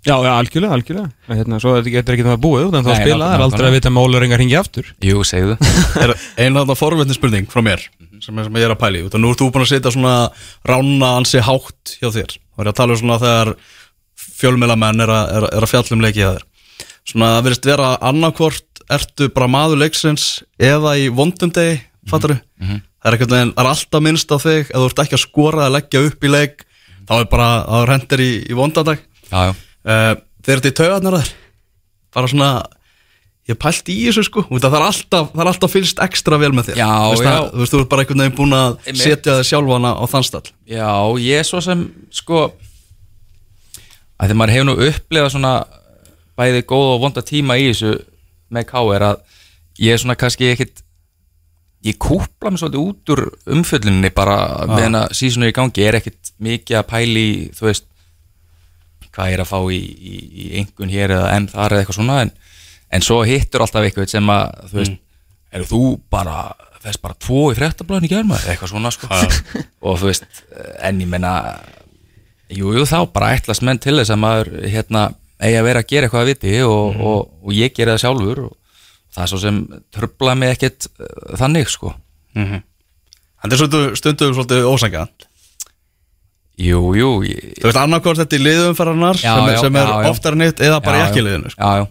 [0.05, 1.11] Já, já, algjörlega, algjörlega.
[1.33, 3.35] En Hérna, svo er þetta ekki- ekki það búið út en þá Nei, spila, það
[3.39, 4.91] er aldrei að vita að Mólaringar hingi aftur.
[5.01, 5.55] Jú, segðu.
[6.05, 6.12] Er
[6.45, 7.81] einu þarna forvetni spurning frá mér
[8.20, 9.95] sem, er, sem ég er að pæli út og nú ert þú búin að setja
[9.97, 10.12] svona
[10.68, 12.37] rána ansi hátt hjá þér.
[12.53, 13.55] Og er að tala um svona þegar
[14.39, 16.45] fjölmélamenn er, að- er, að- er að fjallum leiki hjá þér.
[17.05, 22.35] Svona það verðist vera annarkvort ertu bara maður leiksins eða í vondum degi, fattar
[23.05, 25.66] það er ekkert veginn, er alltaf minnst á þig ef þú ert ekki að skora
[25.66, 26.64] eða leggja upp í leik
[27.09, 28.55] þá er bara að þú hendir í, í
[29.30, 30.14] já, uh,
[30.45, 31.32] þeir eru til taugarnar á þér.
[32.14, 32.49] Bara svona
[33.49, 34.45] ég pælt í þessu sko.
[34.49, 36.78] Það er alltaf, það er alltaf fylgst ekstra vel með þér.
[36.80, 37.32] Já, Þú veist já.
[37.35, 40.24] að- þú veist, þú ert bara einhvern veginn búin að setja þig sjálfana á þann
[40.24, 40.47] stall.
[40.64, 40.89] Já,
[41.20, 42.53] ég er svo sem sko
[44.19, 45.55] að því maður hefur nú upplifað svona
[46.39, 47.95] bæði góða og vonda tíma í þessu
[48.55, 49.07] með K.R.
[49.09, 49.41] að
[49.83, 50.83] ég er svona kannski ekkit
[51.85, 53.23] ég kúpla mig svolítið út úr
[53.59, 54.37] umfjölluninni bara
[54.71, 55.85] með hennar sísonu í gangi.
[55.85, 57.89] Er ekkit mikið að pæli þú veist
[59.15, 61.99] hvað ég er að fá í, í, í engun hér eða enn þar eða eitthvað
[62.01, 62.33] svona en,
[62.91, 64.97] en svo hittur alltaf eitthvað sem að þú veist,
[65.55, 66.39] eru þú bara
[66.85, 69.09] þess bara tvo í fréttablaðin í germa eitthvað svona sko.
[69.87, 70.27] Og þú veist,
[70.85, 71.35] en ég menna
[72.53, 75.07] jú, jú, þá bara ætlast menn til þess að maður hérna
[75.45, 78.42] eigi að vera að gera eitthvað að viti og, og, og ég gera það sjálfur
[78.47, 78.53] og
[79.14, 79.59] það er svo sem
[79.95, 81.92] tröfla mig ekkert uh, þannig sko.
[82.34, 82.62] En
[83.45, 85.05] það er stundum, stundum svolítið ósangja
[86.64, 90.11] jú, jú, ég, þú veist annarkvort þetta í liðumferðarnar sem, er- sem er já, já.
[90.14, 91.59] oftar en eitt eða bara Já, ekki liðinu sko.
[91.59, 91.86] já, já,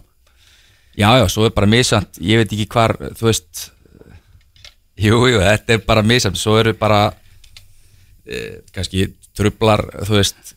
[1.04, 3.66] já, já, svo er bara misjant ég veit ekki hvar, þú veist
[5.04, 7.02] jú, jú, þetta er bara misjant svo eru bara
[8.24, 10.54] eh, kannski trublar, þú veist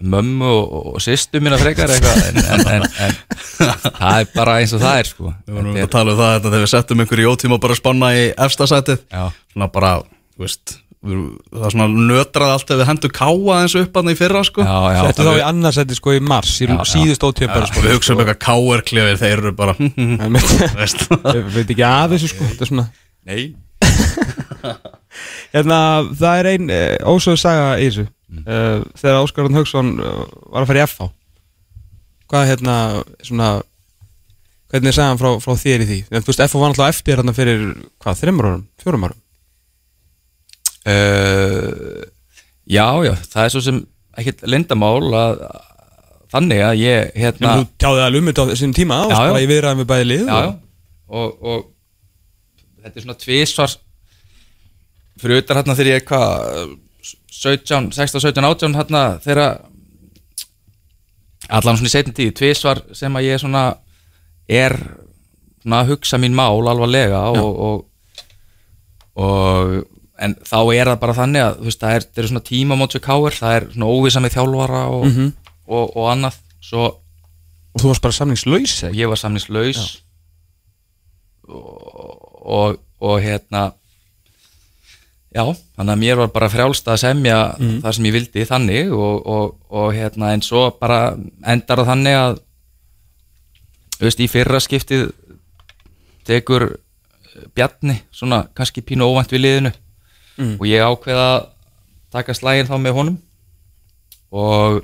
[0.00, 3.16] mömmu og, og sýstu mína frekar eitthvað en, en, en, en
[3.98, 5.32] það er bara eins og það er sko.
[5.44, 7.80] Við vorum að tala um það þetta þegar við settum einhver í ótíma bara að
[7.82, 9.90] spanna í efstasætið svona bara,
[10.36, 10.72] þú veist
[11.04, 11.18] við,
[11.52, 14.64] það er svona nötrað allt ef við hendur káa eins upp hann í fyrra sko.
[14.64, 17.84] Já, já, Þetta þá í annarsætti sko í mars í Já, síðust ótíma bara sko,
[17.84, 19.76] við hugsaum um eitthvað káerklefið þeir eru bara
[20.80, 21.04] veist.
[21.28, 22.88] Ég veit ekki af þessu sko Þetta er svona
[23.28, 23.52] nei
[25.54, 25.78] Hérna,
[26.20, 30.20] það er ein uh, ósöðu saga í þessu uh, Þegar Óskar Rönn Hauksson uh,
[30.52, 31.08] var að fara í FH
[32.30, 32.76] Hvað hérna,
[33.26, 33.48] svona
[34.70, 35.98] Hvernig er sagan frá, frá þér í því?
[36.14, 37.64] En, þú veist, FH var náttúrulega eftir hérna fyrir
[38.04, 38.62] Hvað, þreymur árum?
[38.84, 39.18] Fjórum árum?
[40.86, 42.04] uh,
[42.70, 43.80] já, já, það er svo sem
[44.20, 45.42] ekkert lindamál að,
[46.32, 49.18] þannig að ég hérna En þú tjáði alveg um þetta á þessum tíma og Já,
[49.18, 49.30] já.
[49.34, 50.58] bara í viðræðum við bæði lið já, og-
[51.10, 51.62] Og, og
[52.84, 53.72] þetta er svona tvísvar
[55.20, 56.72] fyrir utan hérna þegar ég hvað
[57.40, 59.42] 17, 16, 17, 18 hérna þegar
[61.50, 63.64] allan svona í setjum tíð tvísvar sem að ég svona
[64.50, 64.76] er
[65.60, 67.78] svona að hugsa mín mál alvarlega og, og,
[69.20, 69.74] og
[70.20, 73.04] en þá er það bara þannig að veist, það er, það er svona tímamót við
[73.06, 75.06] káir, það er svona óvisa með þjálfara og,
[75.66, 76.88] og, og annað svo
[77.70, 78.72] Og þú varst bara samningslaus?
[78.98, 79.80] Ég var samningslaus
[81.46, 83.68] og, og, og hérna
[85.34, 85.44] já,
[85.76, 87.36] þannig að mér var bara frjálst að semja
[87.82, 91.16] það sem ég vildi þannig og, og, og hérna en svo bara
[91.46, 92.38] endar það þannig að
[94.00, 95.10] þú veist, í fyrra skiptið
[96.26, 96.68] tekur
[97.54, 99.72] Bjarni svona kannski pínu óvænt við liðinu
[100.40, 100.54] Mm.
[100.56, 101.42] og ég ákveða að
[102.14, 103.16] taka slægin þá með honum
[104.32, 104.78] og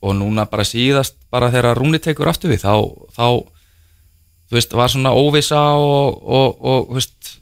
[0.00, 2.72] og núna bara síðast bara þegar Rúni tekur aftur við þá,
[3.12, 3.26] þá
[4.48, 7.34] þú veist, var svona óvisa og, og, og þú veist,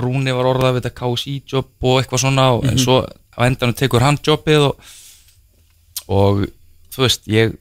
[0.00, 4.04] Rúni var orðað við þetta KSI-jobb og eitthvað svona og, en svo á endanum tekur
[4.04, 4.90] hann jobbið og,
[6.08, 6.44] og
[6.94, 7.54] þú veist, ég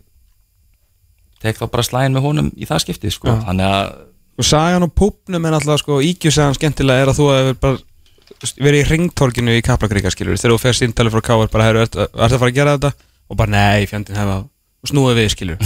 [1.43, 3.39] tek þá bara slægin með honum í það skiptið sko, Já.
[3.49, 3.93] þannig að
[4.34, 8.80] Og sagan og púpnum er náttúrulega sko Íkjusagan skemmtilega er að þú hefur bara verið
[8.80, 12.39] í ringtorkinu í Kaplakríka skilur Þegar þú fer síntali frá Káar bara Ertu ertu að
[12.39, 12.91] fara að gera þetta?
[13.30, 15.61] Og bara nei, fjandinn hefa Og snúið við skilur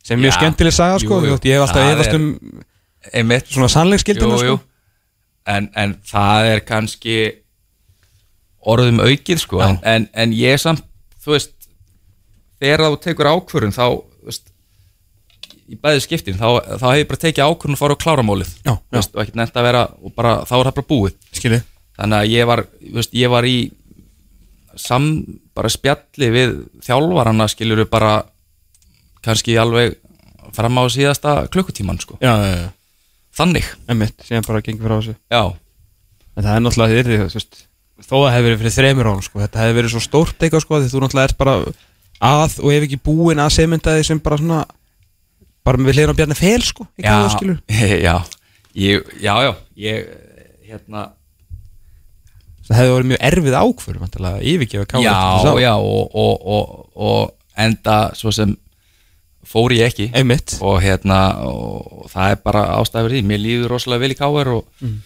[0.00, 0.36] Sem er mjög Já.
[0.38, 1.36] skemmtileg saga sko Jú, jú.
[1.44, 2.30] Ég hef alltaf Það er- um
[3.20, 4.56] einmitt svona sannleiksgildina jú, sko.
[5.48, 7.16] En, en það er kannski
[8.60, 9.62] orðum aukið sko.
[9.64, 10.84] En, en, en ég samt,
[11.24, 11.54] þú veist
[12.60, 13.84] þegar þú tekur ákvörun þá,
[14.20, 14.50] þú veist
[15.70, 18.72] í bæði skiptin, þá, þá hef ég bara tekið ákvörun og fara á kláramálið Já,
[18.74, 21.14] Þú veist, og ekkert nefnt að vera, og bara, þá er það bara búið.
[21.38, 21.60] Skilji.
[22.00, 22.62] Þannig að ég var,
[22.98, 23.56] veist, ég var í
[24.80, 25.06] sam,
[25.56, 26.52] bara spjalli við
[26.84, 28.12] þjálfarana skilur bara
[29.24, 29.96] kannski alveg
[30.56, 32.68] fram á síðasta klukkutíman sko, Já, já, já
[33.36, 33.66] þannig.
[33.90, 35.16] Emmitt, síðan bara gengið frá þessu.
[35.30, 35.42] Já,
[36.36, 37.62] En það er náttúrulega þið yrði, þú veist
[38.00, 40.64] Þó að það hefur verið fyrir þremur án sko Þetta hefur verið svo stórt eitthvað
[40.64, 41.56] sko Því þú náttúrulega ert bara
[42.20, 44.60] að og ef ekki búin að segmyndaði sem bara svona
[45.66, 47.58] Bara með hliðin á bjarni fel sko Í já, káða skilur
[48.06, 48.14] já,
[48.80, 49.50] ég, já, já
[49.84, 50.14] ég,
[50.70, 51.04] hérna.
[52.70, 57.60] Það hefði verið mjög erfið ákvörð Vantilega yfirgefa káða já, já, og, og, og, og
[57.60, 58.56] enda svo sem
[59.50, 60.10] fór ég ekki.
[60.16, 60.56] Einmitt.
[60.62, 64.66] Og hérna og það er bara ástæður því, mér líður rosalega vel í Káar og
[64.84, 64.96] mm.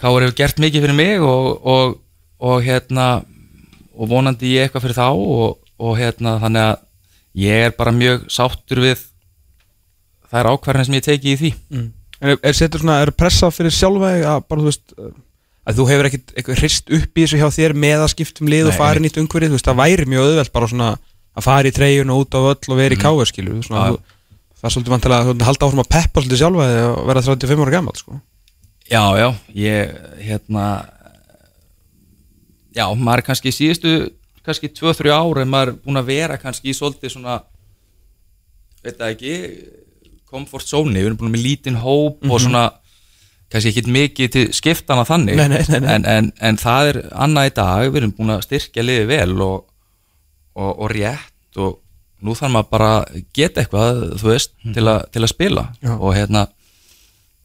[0.00, 1.98] Káar hefur gert mikið fyrir mig og, og,
[2.44, 3.06] og hérna
[3.96, 6.82] og vonandi ég eitthvað fyrir þá og, og hérna þannig að
[7.46, 9.04] ég er bara mjög sáttur við
[10.32, 11.52] þær ákvarðin sem ég teki í því.
[11.72, 11.86] Mm.
[12.16, 14.96] En er, er setur svona, er pressa fyrir sjálfa þig að bara þú veist
[15.66, 18.74] að þú hefur eitthvað hrist upp í þessu hjá þér með að skiptum lið og
[18.74, 20.90] Nei, fara nýtt umhverfið, þú veist, það væri mjög auðvelt bara svona
[21.36, 24.12] að fara í treyjun og út á völl og vera í káða skilur, svona, Mhm.
[24.56, 27.60] Það er svolítið vantilega að halda áfram að peppa svolítið sjálfa þig og vera 35
[27.62, 28.20] ára gammal sko.
[28.90, 29.90] Já, já, ég
[30.24, 30.64] hérna
[32.76, 33.92] já, maður er kannski í síðustu
[34.46, 37.36] kannski 2-3 ára en maður er búin að vera kannski í svolítið svona
[38.84, 39.36] veit það ekki
[40.30, 42.64] comfort zone, við erum búin með lítinn hóp og svona
[43.52, 45.94] kannski ekki mikið til skiptana þannig Nei, nei, nei.
[45.94, 49.36] En, en, en það er annað í dag, við erum búin að styrkja liði vel
[49.46, 49.64] og,
[50.56, 51.80] og, og rétt og
[52.24, 55.66] nú þarf maður bara að geta eitthvað, þú veist, til, a, til að spila.
[55.84, 55.92] Já.
[55.96, 56.46] og hérna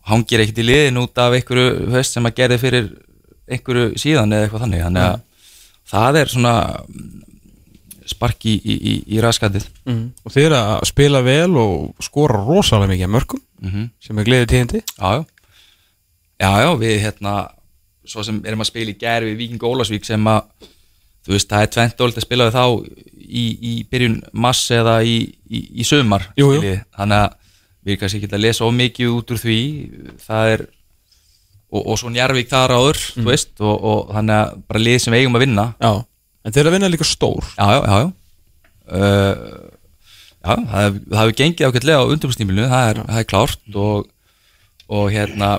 [0.09, 2.87] hangir ekkert í liðin út af einhverju veist, sem að gerði fyrir
[3.51, 4.85] einhverju síðan eða eitthvað þannig.
[4.87, 5.19] Þannig að
[5.91, 6.55] það er svona
[6.87, 7.11] mm,
[8.11, 9.67] spark í, í, í, í raskatið.
[9.85, 10.03] Mm.
[10.25, 14.83] og er að spila vel og skora rosalega mikið mörgum mm sem er gleðið tíðindi.
[14.97, 15.25] Já, já.
[16.41, 17.33] Já, við hérna
[18.07, 20.69] svo sem erum að spila í gær við Víking Ólasvík sem að
[21.25, 22.65] þú veist, það er tvent dólit að spila við þá
[23.21, 25.15] í, í byrjun mass eða í,
[25.49, 26.59] í, í sumar Jú, jú.
[26.61, 26.79] skiljið.
[26.97, 27.35] þannig að
[27.81, 29.57] við erum kannski ekki að lesa of mikið út úr því
[30.25, 30.63] það er
[31.71, 35.13] og, og svo Njarvík þar áður þú veist, og, og þannig að bara lið sem
[35.15, 35.91] við eigum að vinna Já,
[36.45, 38.09] en þeir að vinna líka stór já, já, já.
[38.91, 39.69] Uh,
[40.41, 44.07] já það hef- það hefur gengið ákveðlega á undirbúrstímilinu, það er, það er klárt og,
[44.91, 45.51] og hérna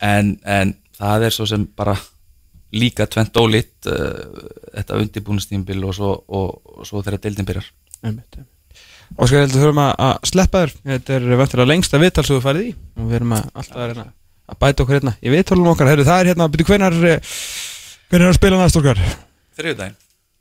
[0.00, 1.96] en, en það er svo sem bara
[2.76, 4.46] líka tvent ólitt uh,
[4.76, 7.68] þetta undirbúrstímbil og svo, og, og svo þegar deildin byrjar.
[8.04, 8.40] Einmitt.
[9.18, 10.74] Óskar, ég held að þurfum að, að sleppa þér.
[10.92, 12.74] Þetta er vantilega lengsta viðtal sem þú farið í.
[12.94, 14.02] Og við erum að, alltaf að,
[14.54, 15.90] að bæta okkur hérna í viðtalunum okkar.
[15.90, 19.02] Heru, Það er hérna, byrju, hvenar hvenar er að spila næst okkar?
[19.60, 19.98] þriðudaginn,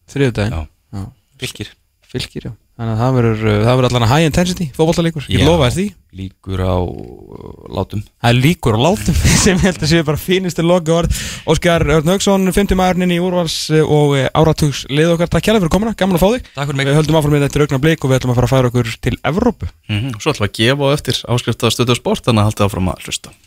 [0.10, 1.04] Þriðudaginn Já.
[1.42, 1.74] fylgir
[2.10, 2.52] Fylgir, já.
[2.80, 5.76] Þannig að það verður, uh, það verður allan að high intensity fótboltalíkur, ég lofa þér
[5.76, 5.84] því.
[6.20, 8.02] líkur á uh, látum.
[8.24, 11.20] Það er líkur og látum sem ég held að séu bara fínustu loka orð.
[11.52, 15.30] Óskar Örn Haugsson, 50 maðurinn í úrvals uh, og áratugs lið okkar.
[15.36, 16.50] Takk kjærlega fyrir komuna, gaman að fá þig.
[16.56, 16.90] Takk fyrir mig.
[16.90, 18.96] Við höldum áfram með þetta augna blik og við ætlum að fara að færa okkur
[19.06, 19.70] til Evrópu.
[20.18, 23.40] Svo ætlum við að gefa á eftir áskrifta stöðu sport þannig að